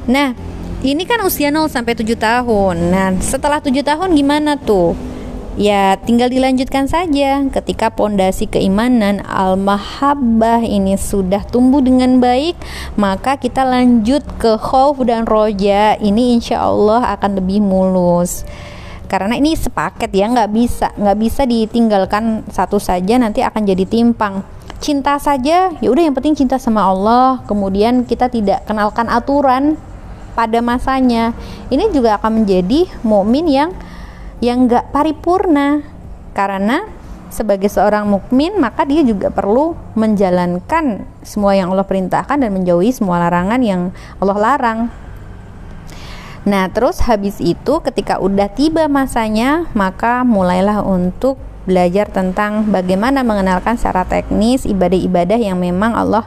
Nah, 0.09 0.33
ini 0.81 1.05
kan 1.05 1.21
usia 1.23 1.53
0 1.53 1.69
sampai 1.69 1.93
7 1.93 2.17
tahun. 2.17 2.77
Nah, 2.89 3.09
setelah 3.21 3.61
7 3.61 3.85
tahun 3.85 4.17
gimana 4.17 4.57
tuh? 4.57 4.97
Ya, 5.61 6.01
tinggal 6.01 6.33
dilanjutkan 6.33 6.89
saja. 6.89 7.45
Ketika 7.53 7.93
pondasi 7.93 8.49
keimanan 8.49 9.21
al-mahabbah 9.29 10.65
ini 10.65 10.97
sudah 10.97 11.45
tumbuh 11.45 11.85
dengan 11.85 12.17
baik, 12.17 12.57
maka 12.97 13.37
kita 13.37 13.69
lanjut 13.69 14.25
ke 14.41 14.57
khauf 14.57 15.05
dan 15.05 15.29
roja. 15.29 16.01
Ini 16.01 16.41
insya 16.41 16.65
Allah 16.65 17.13
akan 17.13 17.45
lebih 17.45 17.61
mulus. 17.61 18.49
Karena 19.05 19.37
ini 19.37 19.53
sepaket 19.53 20.09
ya, 20.17 20.33
nggak 20.33 20.49
bisa, 20.49 20.97
nggak 20.97 21.19
bisa 21.21 21.45
ditinggalkan 21.45 22.41
satu 22.49 22.81
saja 22.81 23.21
nanti 23.21 23.45
akan 23.45 23.61
jadi 23.69 23.85
timpang. 23.85 24.41
Cinta 24.81 25.21
saja, 25.21 25.77
ya 25.77 25.89
udah 25.93 26.09
yang 26.09 26.17
penting 26.17 26.41
cinta 26.41 26.57
sama 26.57 26.89
Allah. 26.89 27.45
Kemudian 27.45 28.09
kita 28.09 28.33
tidak 28.33 28.65
kenalkan 28.65 29.13
aturan 29.13 29.77
pada 30.33 30.65
masanya. 30.65 31.37
Ini 31.69 31.93
juga 31.93 32.17
akan 32.17 32.49
menjadi 32.49 32.89
mukmin 33.05 33.45
yang 33.45 33.77
yang 34.41 34.69
gak 34.69 34.93
paripurna 34.93 35.85
karena 36.33 36.85
sebagai 37.31 37.71
seorang 37.71 38.11
mukmin 38.11 38.59
maka 38.59 38.83
dia 38.83 39.07
juga 39.07 39.31
perlu 39.31 39.79
menjalankan 39.95 41.07
semua 41.23 41.55
yang 41.55 41.71
Allah 41.71 41.87
perintahkan 41.87 42.43
dan 42.43 42.51
menjauhi 42.51 42.91
semua 42.91 43.23
larangan 43.23 43.63
yang 43.63 43.95
Allah 44.19 44.39
larang. 44.41 44.81
Nah, 46.41 46.73
terus 46.73 47.05
habis 47.05 47.37
itu 47.39 47.85
ketika 47.85 48.17
udah 48.17 48.49
tiba 48.49 48.89
masanya, 48.89 49.69
maka 49.77 50.25
mulailah 50.25 50.81
untuk 50.81 51.37
belajar 51.69 52.09
tentang 52.09 52.73
bagaimana 52.73 53.21
mengenalkan 53.21 53.77
secara 53.77 54.09
teknis 54.09 54.65
ibadah-ibadah 54.65 55.37
yang 55.37 55.61
memang 55.61 55.93
Allah 55.93 56.25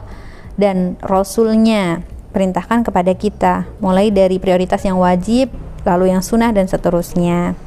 dan 0.54 0.94
Rasulnya 1.02 2.06
perintahkan 2.30 2.86
kepada 2.86 3.12
kita, 3.14 3.66
mulai 3.82 4.14
dari 4.14 4.38
prioritas 4.38 4.86
yang 4.86 5.02
wajib, 5.02 5.50
lalu 5.82 6.14
yang 6.14 6.22
sunnah 6.22 6.54
dan 6.54 6.70
seterusnya. 6.70 7.58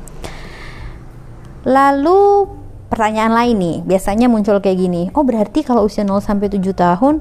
Lalu 1.68 2.48
pertanyaan 2.88 3.36
lain 3.36 3.56
nih, 3.60 3.78
biasanya 3.84 4.32
muncul 4.32 4.64
kayak 4.64 4.80
gini. 4.80 5.12
Oh, 5.12 5.28
berarti 5.28 5.68
kalau 5.68 5.84
usia 5.84 6.08
0 6.08 6.24
sampai 6.24 6.48
7 6.48 6.64
tahun 6.72 7.20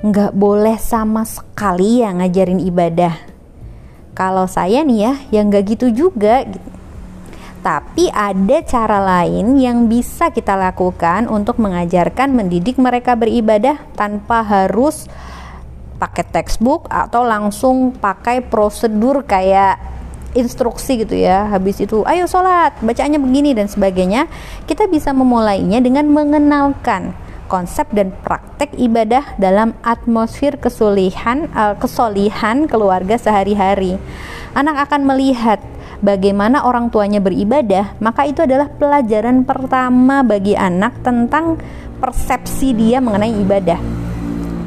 nggak 0.00 0.32
boleh 0.32 0.80
sama 0.80 1.28
sekali 1.28 2.00
ya 2.00 2.16
ngajarin 2.16 2.64
ibadah. 2.64 3.12
Kalau 4.16 4.48
saya 4.48 4.80
nih 4.80 4.98
ya, 5.04 5.12
yang 5.36 5.52
nggak 5.52 5.76
gitu 5.76 5.92
juga. 5.92 6.48
Tapi 7.60 8.08
ada 8.12 8.60
cara 8.64 9.00
lain 9.00 9.56
yang 9.60 9.88
bisa 9.88 10.28
kita 10.32 10.56
lakukan 10.56 11.28
untuk 11.28 11.60
mengajarkan 11.60 12.32
mendidik 12.32 12.76
mereka 12.76 13.16
beribadah 13.16 13.80
tanpa 13.96 14.44
harus 14.44 15.08
pakai 15.96 16.24
textbook 16.28 16.84
atau 16.92 17.24
langsung 17.24 17.96
pakai 17.96 18.44
prosedur 18.44 19.24
kayak 19.24 19.80
instruksi 20.34 21.06
gitu 21.06 21.14
ya. 21.14 21.48
Habis 21.48 21.80
itu 21.80 22.02
ayo 22.04 22.26
sholat 22.26 22.76
bacaannya 22.82 23.22
begini 23.22 23.54
dan 23.56 23.70
sebagainya. 23.70 24.28
Kita 24.68 24.90
bisa 24.90 25.14
memulainya 25.14 25.80
dengan 25.80 26.10
mengenalkan 26.10 27.14
konsep 27.46 27.86
dan 27.94 28.10
praktek 28.24 28.74
ibadah 28.74 29.36
dalam 29.38 29.76
atmosfer 29.84 30.58
kesulihan 30.58 31.46
uh, 31.54 31.78
kesolihan 31.78 32.66
keluarga 32.66 33.14
sehari-hari. 33.14 33.96
Anak 34.58 34.90
akan 34.90 35.06
melihat 35.06 35.62
bagaimana 36.02 36.66
orang 36.66 36.90
tuanya 36.90 37.22
beribadah 37.22 37.94
maka 38.02 38.26
itu 38.26 38.42
adalah 38.42 38.68
pelajaran 38.74 39.46
pertama 39.46 40.26
bagi 40.26 40.58
anak 40.58 41.00
tentang 41.06 41.60
persepsi 42.02 42.74
dia 42.74 42.98
mengenai 42.98 43.32
ibadah. 43.38 43.80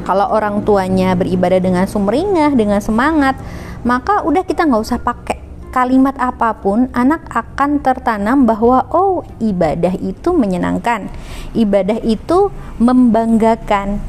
Kalau 0.08 0.24
orang 0.32 0.64
tuanya 0.64 1.12
beribadah 1.12 1.60
dengan 1.60 1.84
sumringah 1.84 2.56
dengan 2.56 2.80
semangat 2.80 3.36
maka 3.84 4.24
udah 4.24 4.42
kita 4.42 4.64
nggak 4.64 4.82
usah 4.82 4.98
pakai 4.98 5.37
kalimat 5.70 6.16
apa 6.16 6.56
pun, 6.58 6.88
anak 6.92 7.28
akan 7.30 7.80
tertanam 7.80 8.44
bahwa 8.48 8.88
oh, 8.90 9.22
ibadah 9.38 9.94
itu 9.98 10.34
menyenangkan. 10.34 11.12
Ibadah 11.52 12.00
itu 12.02 12.52
membanggakan. 12.80 14.00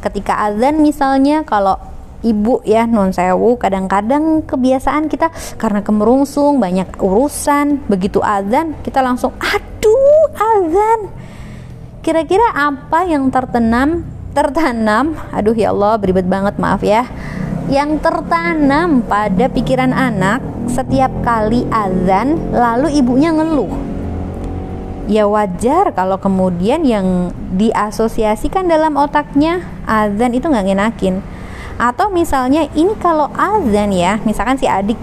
Ketika 0.00 0.46
azan 0.46 0.84
misalnya 0.84 1.42
kalau 1.42 1.76
ibu 2.26 2.58
ya 2.66 2.88
non 2.88 3.14
sewu 3.14 3.54
kadang-kadang 3.54 4.42
kebiasaan 4.42 5.06
kita 5.06 5.30
karena 5.60 5.84
kemerungsung 5.84 6.58
banyak 6.58 6.98
urusan 6.98 7.86
begitu 7.86 8.18
azan 8.24 8.74
kita 8.82 9.04
langsung 9.04 9.30
aduh 9.38 10.26
azan 10.34 11.12
kira-kira 12.02 12.50
apa 12.54 13.06
yang 13.06 13.28
tertanam 13.30 14.06
tertanam 14.34 15.14
aduh 15.30 15.54
ya 15.54 15.70
Allah 15.70 15.94
beribet 16.02 16.26
banget 16.26 16.58
maaf 16.58 16.82
ya 16.82 17.06
yang 17.66 17.98
tertanam 17.98 19.02
pada 19.02 19.50
pikiran 19.50 19.90
anak 19.90 20.38
setiap 20.70 21.10
kali 21.26 21.66
azan 21.70 22.38
lalu 22.54 23.02
ibunya 23.02 23.34
ngeluh. 23.34 23.70
Ya 25.06 25.26
wajar 25.26 25.94
kalau 25.94 26.18
kemudian 26.18 26.82
yang 26.82 27.30
diasosiasikan 27.54 28.66
dalam 28.66 28.98
otaknya 28.98 29.62
azan 29.86 30.34
itu 30.34 30.46
nggak 30.46 30.66
ngenakin. 30.66 31.22
Atau 31.78 32.10
misalnya 32.10 32.66
ini 32.74 32.94
kalau 32.98 33.30
azan 33.34 33.90
ya 33.94 34.18
misalkan 34.22 34.58
si 34.58 34.66
adik 34.66 34.98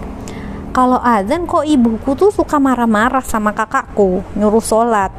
kalau 0.74 0.98
azan 0.98 1.46
kok 1.46 1.62
ibuku 1.62 2.18
tuh 2.18 2.34
suka 2.34 2.58
marah-marah 2.58 3.22
sama 3.22 3.54
kakakku 3.54 4.26
nyuruh 4.34 4.64
sholat 4.64 5.14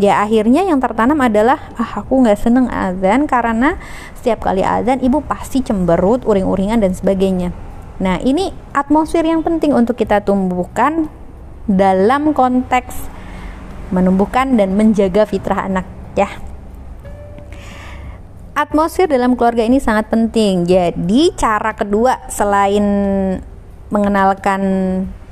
ya 0.00 0.24
akhirnya 0.24 0.64
yang 0.64 0.80
tertanam 0.80 1.20
adalah 1.20 1.60
ah 1.76 2.00
aku 2.00 2.24
nggak 2.24 2.40
seneng 2.40 2.72
azan 2.72 3.28
karena 3.28 3.76
setiap 4.16 4.48
kali 4.48 4.64
azan 4.64 5.04
ibu 5.04 5.20
pasti 5.20 5.60
cemberut 5.60 6.24
uring-uringan 6.24 6.80
dan 6.80 6.96
sebagainya. 6.96 7.52
Nah 8.00 8.16
ini 8.24 8.48
atmosfer 8.72 9.20
yang 9.20 9.44
penting 9.44 9.76
untuk 9.76 10.00
kita 10.00 10.24
tumbuhkan 10.24 11.12
dalam 11.68 12.32
konteks 12.32 12.96
menumbuhkan 13.92 14.56
dan 14.56 14.72
menjaga 14.72 15.28
fitrah 15.28 15.68
anak 15.68 15.84
ya. 16.16 16.32
Atmosfer 18.56 19.04
dalam 19.04 19.36
keluarga 19.36 19.62
ini 19.68 19.78
sangat 19.78 20.08
penting. 20.08 20.64
Jadi 20.64 21.36
cara 21.36 21.76
kedua 21.76 22.24
selain 22.32 22.84
mengenalkan 23.92 24.62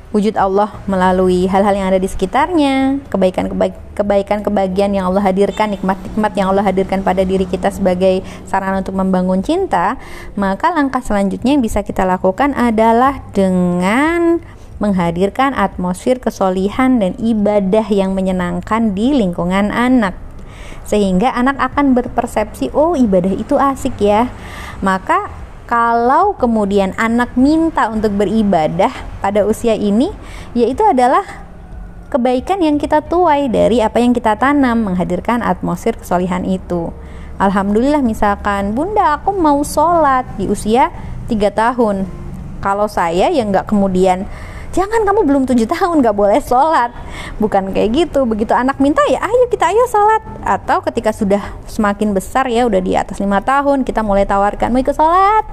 wujud 0.08 0.34
Allah 0.40 0.72
melalui 0.88 1.44
hal-hal 1.44 1.74
yang 1.76 1.88
ada 1.92 2.00
di 2.00 2.08
sekitarnya, 2.08 3.04
kebaikan 3.12 3.52
kebaikan 3.92 4.40
kebahagiaan 4.40 4.96
yang 4.96 5.04
Allah 5.12 5.20
hadirkan, 5.20 5.76
nikmat-nikmat 5.76 6.32
yang 6.32 6.48
Allah 6.48 6.64
hadirkan 6.64 7.04
pada 7.04 7.26
diri 7.28 7.44
kita 7.44 7.68
sebagai 7.68 8.24
sarana 8.48 8.80
untuk 8.80 8.96
membangun 8.96 9.44
cinta, 9.44 10.00
maka 10.32 10.72
langkah 10.72 11.04
selanjutnya 11.04 11.56
yang 11.58 11.64
bisa 11.64 11.84
kita 11.84 12.08
lakukan 12.08 12.56
adalah 12.56 13.20
dengan 13.36 14.40
menghadirkan 14.78 15.52
atmosfer 15.58 16.22
kesolihan 16.22 17.02
dan 17.02 17.18
ibadah 17.18 17.84
yang 17.90 18.14
menyenangkan 18.14 18.94
di 18.94 19.12
lingkungan 19.12 19.74
anak. 19.74 20.14
Sehingga 20.88 21.36
anak 21.36 21.60
akan 21.60 21.92
berpersepsi, 21.92 22.72
oh 22.72 22.96
ibadah 22.96 23.34
itu 23.34 23.60
asik 23.60 24.00
ya. 24.00 24.32
Maka 24.80 25.28
kalau 25.68 26.32
kemudian 26.32 26.96
anak 26.96 27.36
minta 27.36 27.92
untuk 27.92 28.16
beribadah 28.16 28.88
pada 29.20 29.44
usia 29.44 29.76
ini, 29.76 30.08
yaitu 30.56 30.80
adalah 30.80 31.44
kebaikan 32.08 32.64
yang 32.64 32.80
kita 32.80 33.04
tuai 33.04 33.52
dari 33.52 33.84
apa 33.84 34.00
yang 34.00 34.16
kita 34.16 34.40
tanam 34.40 34.88
menghadirkan 34.88 35.44
atmosfer 35.44 35.92
kesolihan 35.92 36.40
itu. 36.48 36.88
Alhamdulillah 37.36 38.00
misalkan 38.00 38.72
bunda 38.72 39.20
aku 39.20 39.36
mau 39.36 39.60
sholat 39.60 40.24
di 40.40 40.48
usia 40.48 40.88
3 41.28 41.52
tahun. 41.52 42.08
Kalau 42.64 42.88
saya 42.88 43.28
ya 43.28 43.44
nggak 43.44 43.68
kemudian 43.68 44.24
jangan 44.78 45.02
kamu 45.02 45.20
belum 45.26 45.42
tujuh 45.50 45.66
tahun 45.66 46.06
nggak 46.06 46.14
boleh 46.14 46.38
sholat. 46.38 46.94
Bukan 47.42 47.74
kayak 47.74 47.90
gitu. 48.06 48.22
Begitu 48.22 48.54
anak 48.54 48.78
minta 48.78 49.02
ya 49.10 49.18
ayo 49.26 49.50
kita 49.50 49.74
ayo 49.74 49.82
sholat. 49.90 50.22
Atau 50.46 50.78
ketika 50.86 51.10
sudah 51.10 51.42
semakin 51.66 52.14
besar 52.14 52.46
ya 52.46 52.62
udah 52.70 52.78
di 52.78 52.94
atas 52.94 53.18
lima 53.18 53.42
tahun 53.42 53.82
kita 53.82 54.06
mulai 54.06 54.22
tawarkan 54.22 54.70
mau 54.70 54.78
ikut 54.78 54.94
sholat? 54.94 55.44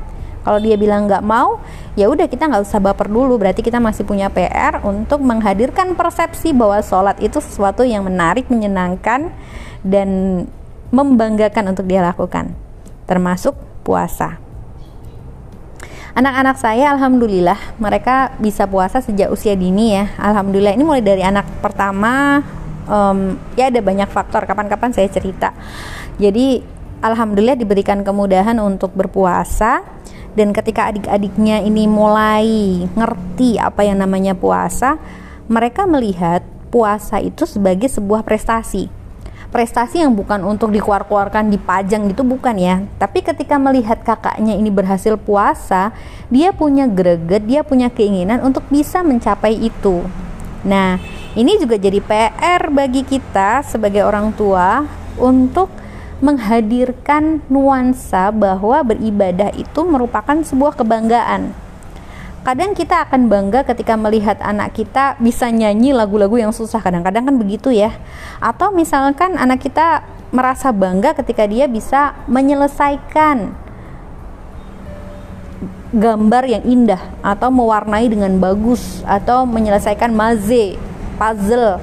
Kalau 0.46 0.62
dia 0.62 0.78
bilang 0.78 1.10
nggak 1.10 1.26
mau 1.26 1.58
ya 1.98 2.06
udah 2.06 2.30
kita 2.30 2.46
nggak 2.46 2.62
usah 2.62 2.78
baper 2.78 3.10
dulu. 3.10 3.42
Berarti 3.42 3.66
kita 3.66 3.82
masih 3.82 4.06
punya 4.06 4.30
PR 4.30 4.86
untuk 4.86 5.26
menghadirkan 5.26 5.98
persepsi 5.98 6.54
bahwa 6.54 6.78
sholat 6.86 7.18
itu 7.18 7.42
sesuatu 7.42 7.82
yang 7.82 8.06
menarik 8.06 8.46
menyenangkan 8.54 9.34
dan 9.82 10.10
membanggakan 10.94 11.74
untuk 11.74 11.90
dia 11.90 12.06
lakukan. 12.06 12.54
Termasuk 13.10 13.58
puasa 13.82 14.45
Anak-anak 16.16 16.56
saya 16.56 16.96
alhamdulillah 16.96 17.76
mereka 17.76 18.32
bisa 18.40 18.64
puasa 18.64 19.04
sejak 19.04 19.28
usia 19.28 19.52
dini 19.52 20.00
ya. 20.00 20.16
Alhamdulillah 20.16 20.72
ini 20.72 20.88
mulai 20.88 21.04
dari 21.04 21.20
anak 21.20 21.44
pertama 21.60 22.40
um, 22.88 23.36
ya 23.60 23.68
ada 23.68 23.84
banyak 23.84 24.08
faktor 24.08 24.48
kapan-kapan 24.48 24.96
saya 24.96 25.12
cerita. 25.12 25.52
Jadi 26.16 26.64
alhamdulillah 27.04 27.60
diberikan 27.60 28.00
kemudahan 28.08 28.56
untuk 28.64 28.96
berpuasa 28.96 29.84
dan 30.40 30.56
ketika 30.56 30.88
adik-adiknya 30.88 31.60
ini 31.68 31.84
mulai 31.84 32.48
ngerti 32.96 33.60
apa 33.60 33.84
yang 33.84 34.00
namanya 34.00 34.40
puasa, 34.40 34.96
mereka 35.52 35.84
melihat 35.84 36.48
puasa 36.72 37.20
itu 37.20 37.44
sebagai 37.44 37.92
sebuah 37.92 38.24
prestasi 38.24 38.88
prestasi 39.56 40.04
yang 40.04 40.12
bukan 40.12 40.44
untuk 40.44 40.68
dikeluar-keluarkan 40.76 41.48
dipajang 41.48 42.12
gitu 42.12 42.28
bukan 42.28 42.60
ya. 42.60 42.84
Tapi 43.00 43.24
ketika 43.24 43.56
melihat 43.56 44.04
kakaknya 44.04 44.52
ini 44.52 44.68
berhasil 44.68 45.16
puasa 45.16 45.96
dia 46.28 46.52
punya 46.52 46.92
greget 46.92 47.48
dia 47.48 47.64
punya 47.64 47.88
keinginan 47.88 48.44
untuk 48.44 48.68
bisa 48.68 49.00
mencapai 49.00 49.56
itu. 49.56 50.04
Nah 50.68 51.00
ini 51.40 51.56
juga 51.56 51.80
jadi 51.80 52.04
PR 52.04 52.68
bagi 52.68 53.08
kita 53.08 53.64
sebagai 53.64 54.04
orang 54.04 54.36
tua 54.36 54.84
untuk 55.16 55.72
menghadirkan 56.20 57.40
nuansa 57.48 58.36
bahwa 58.36 58.84
beribadah 58.84 59.56
itu 59.56 59.88
merupakan 59.88 60.36
sebuah 60.44 60.76
kebanggaan 60.76 61.65
kadang 62.46 62.78
kita 62.78 63.10
akan 63.10 63.26
bangga 63.26 63.66
ketika 63.66 63.98
melihat 63.98 64.38
anak 64.38 64.78
kita 64.78 65.18
bisa 65.18 65.50
nyanyi 65.50 65.98
lagu-lagu 65.98 66.38
yang 66.38 66.54
susah. 66.54 66.78
Kadang-kadang 66.78 67.26
kan 67.26 67.36
begitu 67.42 67.74
ya. 67.74 67.90
Atau 68.38 68.70
misalkan 68.70 69.34
anak 69.34 69.66
kita 69.66 70.06
merasa 70.30 70.70
bangga 70.70 71.18
ketika 71.18 71.50
dia 71.50 71.66
bisa 71.66 72.14
menyelesaikan 72.30 73.50
gambar 75.96 76.44
yang 76.46 76.64
indah 76.70 77.02
atau 77.26 77.50
mewarnai 77.50 78.06
dengan 78.14 78.38
bagus 78.38 79.02
atau 79.10 79.50
menyelesaikan 79.50 80.14
maze, 80.14 80.78
puzzle, 81.18 81.82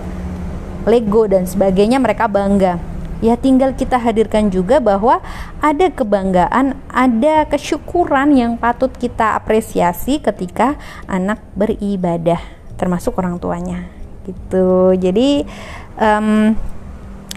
Lego 0.87 1.27
dan 1.27 1.47
sebagainya 1.47 1.99
mereka 2.03 2.27
bangga 2.27 2.92
ya 3.23 3.39
tinggal 3.39 3.73
kita 3.73 3.97
hadirkan 4.03 4.51
juga 4.51 4.83
bahwa 4.83 5.23
ada 5.63 5.87
kebanggaan, 5.89 6.75
ada 6.91 7.47
kesyukuran 7.47 8.35
yang 8.35 8.53
patut 8.59 8.91
kita 8.91 9.39
apresiasi 9.39 10.19
ketika 10.19 10.75
anak 11.07 11.39
beribadah, 11.55 12.43
termasuk 12.75 13.15
orang 13.23 13.39
tuanya. 13.39 13.87
Gitu. 14.27 14.99
Jadi 14.99 15.47
um, 16.03 16.59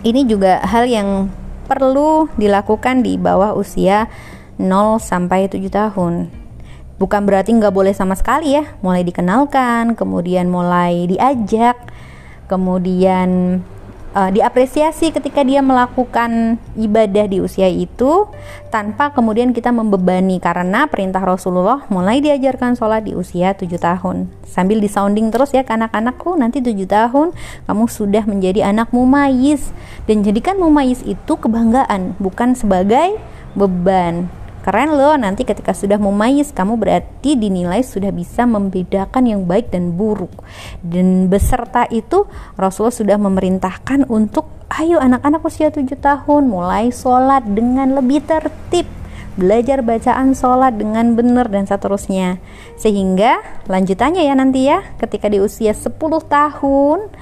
ini 0.01 0.21
juga 0.25 0.65
hal 0.65 0.89
yang 0.89 1.29
perlu 1.69 2.29
dilakukan 2.37 3.05
di 3.05 3.17
bawah 3.21 3.53
usia 3.53 4.09
0 4.57 4.97
sampai 4.97 5.45
7 5.45 5.61
tahun. 5.69 6.33
Bukan 6.95 7.21
berarti 7.27 7.51
nggak 7.53 7.75
boleh 7.75 7.93
sama 7.93 8.15
sekali 8.17 8.55
ya, 8.55 8.73
mulai 8.79 9.03
dikenalkan, 9.03 9.99
kemudian 9.99 10.47
mulai 10.47 11.05
diajak, 11.11 11.75
kemudian 12.47 13.59
uh, 14.15 14.31
diapresiasi 14.31 15.11
ketika 15.11 15.43
dia 15.43 15.59
melakukan 15.59 16.55
ibadah 16.79 17.27
di 17.27 17.43
usia 17.43 17.67
itu 17.67 18.31
tanpa 18.71 19.11
kemudian 19.11 19.51
kita 19.51 19.69
membebani. 19.75 20.39
Karena 20.39 20.87
perintah 20.87 21.21
Rasulullah 21.21 21.83
mulai 21.91 22.23
diajarkan 22.23 22.79
sholat 22.79 23.03
di 23.03 23.13
usia 23.13 23.51
7 23.53 23.67
tahun. 23.75 24.31
Sambil 24.47 24.79
disounding 24.79 25.29
terus 25.29 25.51
ya 25.51 25.67
ke 25.67 25.75
anak-anakku 25.75 26.39
nanti 26.39 26.63
7 26.63 26.87
tahun 26.87 27.35
kamu 27.67 27.85
sudah 27.91 28.23
menjadi 28.23 28.71
anak 28.71 28.95
mumayis 28.95 29.75
dan 30.07 30.23
jadikan 30.23 30.55
mumayis 30.55 31.03
itu 31.03 31.35
kebanggaan 31.35 32.15
bukan 32.23 32.55
sebagai 32.55 33.19
beban 33.51 34.31
Keren 34.65 34.97
loh, 34.97 35.13
nanti 35.13 35.45
ketika 35.45 35.77
sudah 35.77 36.01
memayis 36.01 36.49
kamu 36.49 36.81
berarti 36.81 37.37
dinilai 37.37 37.85
sudah 37.85 38.09
bisa 38.09 38.49
membedakan 38.49 39.29
yang 39.29 39.45
baik 39.45 39.69
dan 39.69 39.93
buruk. 39.93 40.33
Dan 40.81 41.29
beserta 41.29 41.85
itu 41.93 42.25
Rasulullah 42.57 42.97
sudah 42.97 43.17
memerintahkan 43.21 44.09
untuk 44.09 44.49
ayo 44.73 44.97
anak-anak 44.97 45.45
usia 45.45 45.69
7 45.69 45.85
tahun 46.01 46.49
mulai 46.49 46.89
sholat 46.89 47.45
dengan 47.45 47.93
lebih 47.93 48.25
tertib. 48.25 48.89
Belajar 49.37 49.85
bacaan 49.85 50.33
sholat 50.33 50.81
dengan 50.81 51.13
benar 51.13 51.45
dan 51.45 51.69
seterusnya. 51.69 52.41
Sehingga 52.73 53.45
lanjutannya 53.69 54.25
ya 54.25 54.33
nanti 54.33 54.65
ya 54.65 54.81
ketika 54.97 55.29
di 55.29 55.45
usia 55.45 55.77
10 55.77 55.93
tahun 56.25 57.13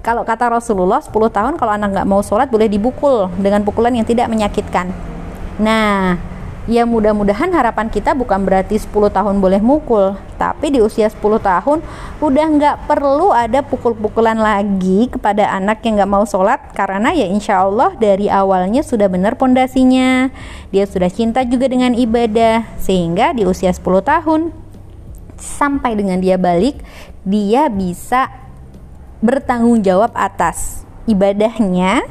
kalau 0.00 0.24
kata 0.24 0.56
Rasulullah 0.56 1.04
10 1.04 1.12
tahun 1.12 1.60
kalau 1.60 1.76
anak 1.76 1.92
nggak 1.92 2.08
mau 2.08 2.24
sholat 2.24 2.48
boleh 2.48 2.72
dibukul 2.72 3.28
dengan 3.36 3.60
pukulan 3.60 3.92
yang 3.92 4.08
tidak 4.08 4.32
menyakitkan 4.32 4.88
nah 5.60 6.16
ya 6.70 6.86
mudah-mudahan 6.86 7.50
harapan 7.50 7.90
kita 7.90 8.14
bukan 8.14 8.46
berarti 8.46 8.78
10 8.78 9.10
tahun 9.10 9.42
boleh 9.42 9.58
mukul 9.58 10.14
tapi 10.38 10.70
di 10.70 10.78
usia 10.78 11.10
10 11.10 11.20
tahun 11.40 11.78
udah 12.22 12.46
nggak 12.46 12.76
perlu 12.86 13.34
ada 13.34 13.64
pukul-pukulan 13.64 14.38
lagi 14.38 15.10
kepada 15.10 15.50
anak 15.50 15.82
yang 15.82 15.98
nggak 15.98 16.12
mau 16.14 16.22
sholat 16.22 16.60
karena 16.72 17.10
ya 17.10 17.26
insya 17.26 17.64
Allah 17.64 17.96
dari 17.98 18.30
awalnya 18.30 18.84
sudah 18.84 19.10
benar 19.10 19.36
pondasinya. 19.36 20.32
Dia 20.70 20.86
sudah 20.86 21.10
cinta 21.10 21.42
juga 21.42 21.66
dengan 21.66 21.92
ibadah 21.92 22.64
sehingga 22.78 23.34
di 23.34 23.44
usia 23.44 23.74
10 23.74 23.82
tahun 24.00 24.40
sampai 25.40 25.96
dengan 25.96 26.20
dia 26.20 26.36
balik 26.36 26.80
dia 27.24 27.68
bisa 27.72 28.28
bertanggung 29.24 29.80
jawab 29.84 30.12
atas 30.16 30.84
ibadahnya 31.08 32.04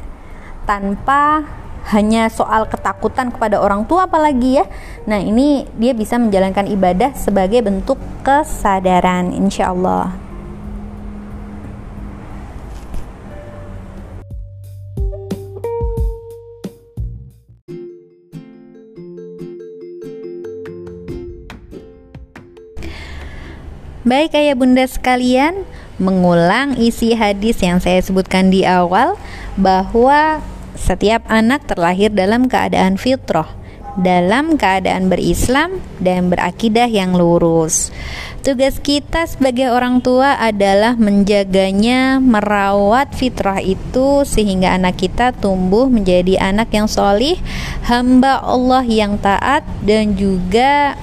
tanpa 0.66 1.46
hanya 1.88 2.28
soal 2.28 2.68
ketakutan 2.68 3.32
kepada 3.32 3.56
orang 3.56 3.88
tua 3.88 4.04
apalagi 4.04 4.60
ya. 4.60 4.68
Nah 5.08 5.18
ini 5.22 5.64
dia 5.80 5.96
bisa 5.96 6.20
menjalankan 6.20 6.68
ibadah 6.68 7.16
sebagai 7.16 7.64
bentuk 7.64 7.96
kesadaran 8.20 9.32
insya 9.32 9.72
Allah 9.72 10.30
Baik 24.00 24.32
ayah 24.32 24.58
bunda 24.58 24.82
sekalian, 24.90 25.68
mengulang 26.00 26.74
isi 26.74 27.14
hadis 27.14 27.62
yang 27.62 27.78
saya 27.78 28.02
sebutkan 28.02 28.50
di 28.50 28.66
awal 28.66 29.14
bahwa 29.54 30.42
setiap 30.80 31.28
anak 31.28 31.68
terlahir 31.68 32.08
dalam 32.08 32.48
keadaan 32.48 32.96
fitrah 32.96 33.60
dalam 33.98 34.54
keadaan 34.54 35.10
berislam 35.10 35.82
dan 35.98 36.30
berakidah 36.30 36.86
yang 36.86 37.16
lurus. 37.16 37.90
Tugas 38.40 38.80
kita 38.80 39.28
sebagai 39.28 39.68
orang 39.68 40.00
tua 40.00 40.40
adalah 40.40 40.96
menjaganya, 40.96 42.22
merawat 42.22 43.12
fitrah 43.12 43.60
itu 43.60 44.24
sehingga 44.24 44.72
anak 44.78 44.96
kita 45.04 45.36
tumbuh 45.36 45.90
menjadi 45.92 46.40
anak 46.40 46.72
yang 46.72 46.88
solih, 46.88 47.36
hamba 47.84 48.40
Allah 48.40 48.84
yang 48.86 49.20
taat 49.20 49.66
dan 49.84 50.16
juga 50.16 50.96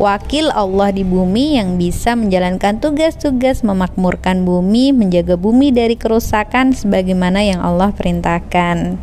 wakil 0.00 0.48
Allah 0.56 0.96
di 0.96 1.04
bumi 1.04 1.60
yang 1.60 1.76
bisa 1.76 2.16
menjalankan 2.16 2.80
tugas-tugas 2.80 3.60
memakmurkan 3.60 4.48
bumi, 4.48 4.96
menjaga 4.96 5.36
bumi 5.36 5.76
dari 5.76 6.00
kerusakan 6.00 6.72
sebagaimana 6.72 7.44
yang 7.44 7.60
Allah 7.60 7.92
perintahkan. 7.92 8.96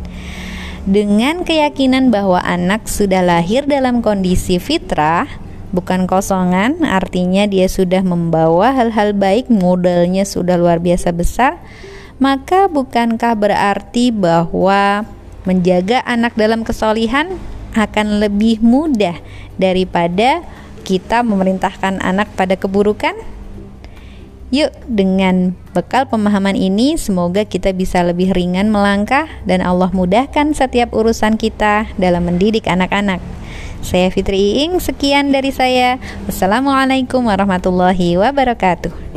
Dengan 0.90 1.46
keyakinan 1.46 2.10
bahwa 2.10 2.42
anak 2.42 2.90
sudah 2.90 3.22
lahir 3.22 3.62
dalam 3.70 4.02
kondisi 4.02 4.58
fitrah, 4.58 5.30
bukan 5.70 6.10
kosongan, 6.10 6.82
artinya 6.82 7.46
dia 7.46 7.70
sudah 7.70 8.02
membawa 8.02 8.74
hal-hal 8.74 9.14
baik, 9.14 9.46
modalnya 9.46 10.26
sudah 10.26 10.58
luar 10.58 10.82
biasa 10.82 11.14
besar, 11.14 11.62
maka 12.18 12.66
bukankah 12.66 13.38
berarti 13.38 14.10
bahwa 14.10 15.06
menjaga 15.46 16.02
anak 16.02 16.34
dalam 16.34 16.66
kesolihan 16.66 17.38
akan 17.78 18.18
lebih 18.18 18.58
mudah 18.58 19.14
daripada 19.60 20.42
kita 20.88 21.20
memerintahkan 21.20 22.00
anak 22.00 22.32
pada 22.32 22.56
keburukan? 22.56 23.12
Yuk, 24.48 24.72
dengan 24.88 25.52
bekal 25.76 26.08
pemahaman 26.08 26.56
ini, 26.56 26.96
semoga 26.96 27.44
kita 27.44 27.76
bisa 27.76 28.00
lebih 28.00 28.32
ringan 28.32 28.72
melangkah 28.72 29.28
dan 29.44 29.60
Allah 29.60 29.92
mudahkan 29.92 30.56
setiap 30.56 30.96
urusan 30.96 31.36
kita 31.36 31.92
dalam 32.00 32.24
mendidik 32.24 32.64
anak-anak. 32.64 33.20
Saya 33.84 34.08
Fitri 34.08 34.64
Iing, 34.64 34.80
sekian 34.80 35.36
dari 35.36 35.52
saya. 35.52 36.00
Wassalamualaikum 36.24 37.28
warahmatullahi 37.28 38.16
wabarakatuh. 38.16 39.07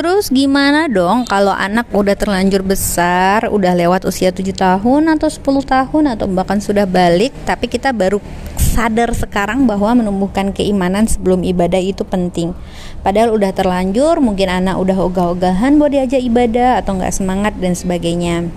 Terus 0.00 0.32
gimana 0.32 0.88
dong 0.88 1.28
kalau 1.28 1.52
anak 1.52 1.92
udah 1.92 2.16
terlanjur 2.16 2.64
besar, 2.64 3.52
udah 3.52 3.76
lewat 3.76 4.08
usia 4.08 4.32
7 4.32 4.48
tahun 4.56 5.12
atau 5.12 5.28
10 5.28 5.60
tahun 5.60 6.16
atau 6.16 6.24
bahkan 6.24 6.56
sudah 6.56 6.88
balik, 6.88 7.36
tapi 7.44 7.68
kita 7.68 7.92
baru 7.92 8.16
sadar 8.56 9.12
sekarang 9.12 9.68
bahwa 9.68 10.00
menumbuhkan 10.00 10.56
keimanan 10.56 11.04
sebelum 11.04 11.44
ibadah 11.44 11.76
itu 11.76 12.00
penting. 12.08 12.56
Padahal 13.04 13.36
udah 13.36 13.52
terlanjur, 13.52 14.24
mungkin 14.24 14.48
anak 14.48 14.80
udah 14.80 14.96
ogah-ogahan 15.04 15.76
buat 15.76 15.92
diajak 15.92 16.24
ibadah 16.24 16.80
atau 16.80 16.96
nggak 16.96 17.12
semangat 17.12 17.52
dan 17.60 17.76
sebagainya. 17.76 18.48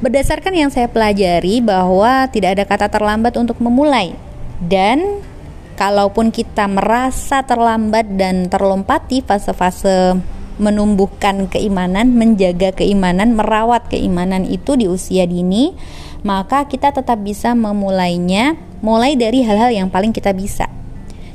Berdasarkan 0.00 0.56
yang 0.56 0.72
saya 0.72 0.88
pelajari 0.88 1.60
bahwa 1.60 2.24
tidak 2.32 2.56
ada 2.56 2.64
kata 2.64 2.88
terlambat 2.88 3.36
untuk 3.36 3.60
memulai 3.60 4.16
dan 4.64 5.20
kalaupun 5.82 6.30
kita 6.30 6.70
merasa 6.70 7.42
terlambat 7.42 8.06
dan 8.14 8.46
terlompati 8.46 9.18
fase-fase 9.18 10.14
menumbuhkan 10.62 11.50
keimanan, 11.50 12.14
menjaga 12.14 12.70
keimanan, 12.70 13.34
merawat 13.34 13.90
keimanan 13.90 14.46
itu 14.46 14.78
di 14.78 14.86
usia 14.86 15.26
dini, 15.26 15.74
maka 16.22 16.70
kita 16.70 16.94
tetap 16.94 17.18
bisa 17.26 17.58
memulainya 17.58 18.54
mulai 18.78 19.18
dari 19.18 19.42
hal-hal 19.42 19.74
yang 19.74 19.90
paling 19.90 20.14
kita 20.14 20.30
bisa. 20.30 20.70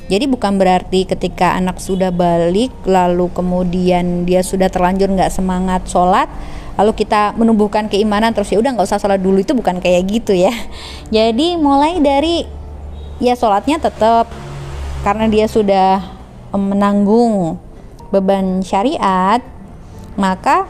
Jadi 0.08 0.24
bukan 0.24 0.56
berarti 0.56 1.04
ketika 1.04 1.52
anak 1.52 1.76
sudah 1.76 2.08
balik 2.08 2.72
lalu 2.88 3.28
kemudian 3.28 4.24
dia 4.24 4.40
sudah 4.40 4.72
terlanjur 4.72 5.12
nggak 5.12 5.28
semangat 5.28 5.84
sholat 5.84 6.32
lalu 6.80 6.96
kita 6.96 7.36
menumbuhkan 7.36 7.92
keimanan 7.92 8.32
terus 8.32 8.48
ya 8.48 8.56
udah 8.56 8.72
nggak 8.72 8.88
usah 8.88 8.96
sholat 8.96 9.20
dulu 9.20 9.44
itu 9.44 9.52
bukan 9.52 9.76
kayak 9.76 10.08
gitu 10.08 10.32
ya. 10.32 10.56
Jadi 11.16 11.60
mulai 11.60 12.00
dari 12.00 12.56
ya 13.18 13.34
sholatnya 13.34 13.82
tetap 13.82 14.30
karena 15.02 15.26
dia 15.30 15.46
sudah 15.46 16.02
menanggung 16.54 17.58
beban 18.08 18.64
syariat 18.64 19.42
maka 20.18 20.66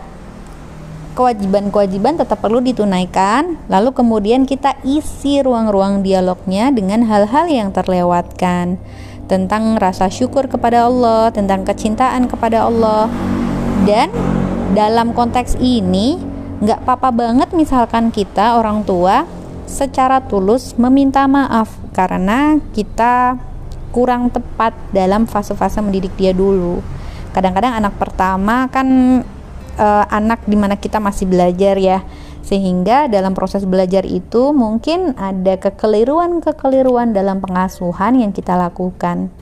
kewajiban-kewajiban 1.18 2.14
tetap 2.14 2.38
perlu 2.38 2.62
ditunaikan. 2.62 3.58
Lalu 3.66 3.90
kemudian 3.90 4.46
kita 4.46 4.78
isi 4.86 5.42
ruang-ruang 5.42 6.06
dialognya 6.06 6.70
dengan 6.70 7.02
hal-hal 7.02 7.50
yang 7.50 7.74
terlewatkan. 7.74 8.78
Tentang 9.26 9.76
rasa 9.82 10.06
syukur 10.08 10.46
kepada 10.46 10.86
Allah 10.86 11.34
tentang 11.34 11.66
kecintaan 11.66 12.30
kepada 12.30 12.70
Allah. 12.70 13.10
Dan 13.82 14.14
dalam 14.78 15.10
konteks 15.10 15.58
ini 15.58 16.22
nggak 16.62 16.86
apa-apa 16.86 17.10
banget 17.10 17.48
misalkan 17.50 18.14
kita 18.14 18.54
orang 18.54 18.86
tua 18.86 19.26
secara 19.66 20.18
tulus 20.22 20.74
meminta 20.74 21.26
maaf 21.30 21.87
karena 21.98 22.62
kita 22.70 23.34
kurang 23.90 24.30
tepat 24.30 24.70
dalam 24.94 25.26
fase-fase 25.26 25.82
mendidik 25.82 26.14
dia 26.14 26.30
dulu. 26.30 26.78
Kadang-kadang 27.34 27.74
anak 27.74 27.98
pertama 27.98 28.70
kan 28.70 28.86
uh, 29.74 30.04
anak 30.06 30.46
di 30.46 30.54
mana 30.54 30.78
kita 30.78 31.02
masih 31.02 31.26
belajar 31.26 31.74
ya, 31.74 32.06
sehingga 32.46 33.10
dalam 33.10 33.34
proses 33.34 33.66
belajar 33.66 34.06
itu 34.06 34.54
mungkin 34.54 35.18
ada 35.18 35.58
kekeliruan-kekeliruan 35.58 37.10
dalam 37.10 37.42
pengasuhan 37.42 38.22
yang 38.22 38.30
kita 38.30 38.54
lakukan. 38.54 39.34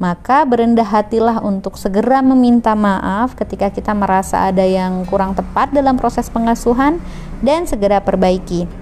Maka 0.00 0.48
berendah 0.48 0.88
hatilah 0.88 1.44
untuk 1.44 1.76
segera 1.76 2.24
meminta 2.24 2.72
maaf 2.72 3.36
ketika 3.36 3.68
kita 3.68 3.92
merasa 3.92 4.48
ada 4.48 4.64
yang 4.64 5.04
kurang 5.04 5.36
tepat 5.36 5.70
dalam 5.76 6.00
proses 6.00 6.26
pengasuhan 6.32 6.98
dan 7.44 7.68
segera 7.68 8.00
perbaiki 8.00 8.81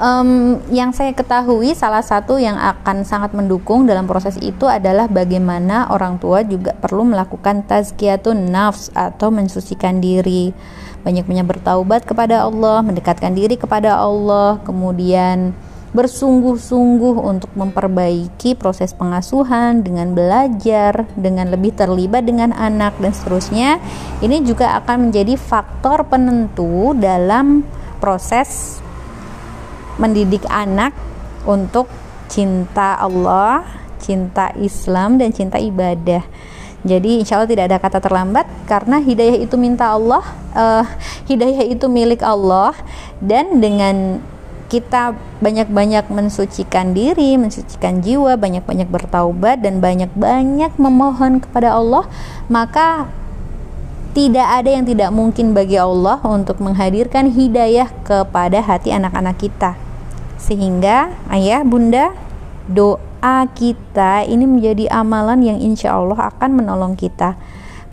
um, 0.00 0.60
yang 0.72 0.92
saya 0.92 1.12
ketahui 1.12 1.72
salah 1.72 2.04
satu 2.04 2.36
yang 2.36 2.56
akan 2.56 3.04
sangat 3.04 3.32
mendukung 3.32 3.84
dalam 3.84 4.04
proses 4.08 4.36
itu 4.40 4.68
adalah 4.68 5.08
bagaimana 5.08 5.90
orang 5.92 6.20
tua 6.20 6.44
juga 6.44 6.72
perlu 6.76 7.04
melakukan 7.08 7.64
tazkiyatun 7.66 8.52
nafs 8.52 8.92
atau 8.92 9.32
mensucikan 9.32 10.00
diri 10.00 10.52
banyak-banyak 11.04 11.46
bertaubat 11.46 12.02
kepada 12.02 12.42
Allah 12.44 12.82
mendekatkan 12.82 13.32
diri 13.32 13.54
kepada 13.54 13.96
Allah 14.00 14.58
kemudian 14.62 15.54
bersungguh-sungguh 15.96 17.16
untuk 17.24 17.48
memperbaiki 17.56 18.52
proses 18.52 18.92
pengasuhan 18.92 19.80
dengan 19.80 20.12
belajar, 20.12 21.08
dengan 21.16 21.48
lebih 21.48 21.72
terlibat 21.72 22.28
dengan 22.28 22.52
anak 22.52 23.00
dan 23.00 23.16
seterusnya. 23.16 23.80
Ini 24.20 24.44
juga 24.44 24.76
akan 24.76 25.08
menjadi 25.08 25.40
faktor 25.40 26.04
penentu 26.04 26.92
dalam 27.00 27.64
proses 27.96 28.84
mendidik 29.96 30.44
anak 30.48 30.92
untuk 31.48 31.88
cinta 32.26 32.98
Allah, 32.98 33.64
cinta 34.02 34.52
Islam 34.58 35.16
dan 35.16 35.32
cinta 35.32 35.56
ibadah. 35.56 36.22
Jadi 36.86 37.18
insya 37.18 37.40
Allah 37.40 37.50
tidak 37.50 37.64
ada 37.66 37.78
kata 37.82 37.98
terlambat 37.98 38.46
karena 38.70 39.02
hidayah 39.02 39.42
itu 39.42 39.58
minta 39.58 39.90
Allah, 39.90 40.22
uh, 40.54 40.86
hidayah 41.26 41.66
itu 41.66 41.90
milik 41.90 42.22
Allah 42.22 42.78
dan 43.18 43.58
dengan 43.58 44.22
kita 44.66 45.14
banyak-banyak 45.42 46.10
mensucikan 46.10 46.94
diri, 46.94 47.38
mensucikan 47.38 48.02
jiwa, 48.02 48.34
banyak-banyak 48.38 48.86
bertaubat 48.90 49.62
dan 49.62 49.78
banyak-banyak 49.78 50.74
memohon 50.78 51.38
kepada 51.42 51.74
Allah, 51.74 52.06
maka 52.50 53.10
tidak 54.14 54.46
ada 54.46 54.70
yang 54.70 54.86
tidak 54.86 55.10
mungkin 55.14 55.54
bagi 55.54 55.78
Allah 55.78 56.18
untuk 56.22 56.58
menghadirkan 56.62 57.30
hidayah 57.30 57.90
kepada 58.06 58.62
hati 58.62 58.90
anak-anak 58.90 59.36
kita 59.38 59.85
sehingga 60.36 61.12
ayah 61.32 61.64
bunda 61.66 62.12
doa 62.68 63.48
kita 63.56 64.24
ini 64.28 64.44
menjadi 64.44 64.90
amalan 64.92 65.42
yang 65.42 65.58
insya 65.60 65.96
Allah 65.96 66.30
akan 66.32 66.50
menolong 66.62 66.94
kita 66.94 67.36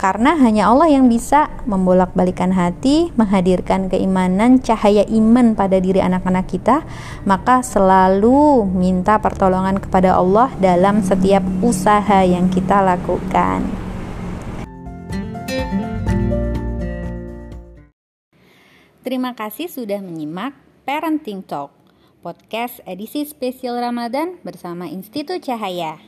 karena 0.04 0.36
hanya 0.36 0.68
Allah 0.68 0.92
yang 0.92 1.08
bisa 1.08 1.48
membolak-balikan 1.64 2.52
hati, 2.52 3.16
menghadirkan 3.16 3.88
keimanan, 3.88 4.60
cahaya 4.60 5.08
iman 5.08 5.56
pada 5.56 5.80
diri 5.80 6.04
anak-anak 6.04 6.44
kita, 6.52 6.84
maka 7.24 7.64
selalu 7.64 8.68
minta 8.68 9.16
pertolongan 9.24 9.80
kepada 9.80 10.20
Allah 10.20 10.52
dalam 10.60 11.00
setiap 11.00 11.40
usaha 11.64 12.20
yang 12.28 12.52
kita 12.52 12.84
lakukan. 12.84 13.64
Terima 19.08 19.32
kasih 19.32 19.72
sudah 19.72 20.04
menyimak 20.04 20.52
Parenting 20.84 21.48
Talk 21.48 21.83
podcast 22.24 22.80
edisi 22.88 23.28
spesial 23.28 23.76
Ramadan 23.84 24.40
bersama 24.48 24.88
Institut 24.88 25.44
Cahaya. 25.44 26.00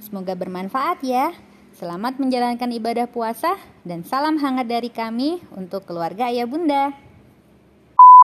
Semoga 0.00 0.32
bermanfaat 0.32 1.04
ya. 1.04 1.36
Selamat 1.76 2.16
menjalankan 2.16 2.72
ibadah 2.72 3.04
puasa 3.04 3.54
dan 3.84 4.02
salam 4.02 4.40
hangat 4.40 4.66
dari 4.66 4.88
kami 4.88 5.44
untuk 5.52 5.84
keluarga 5.84 6.32
ayah 6.32 6.48
bunda. 6.48 6.96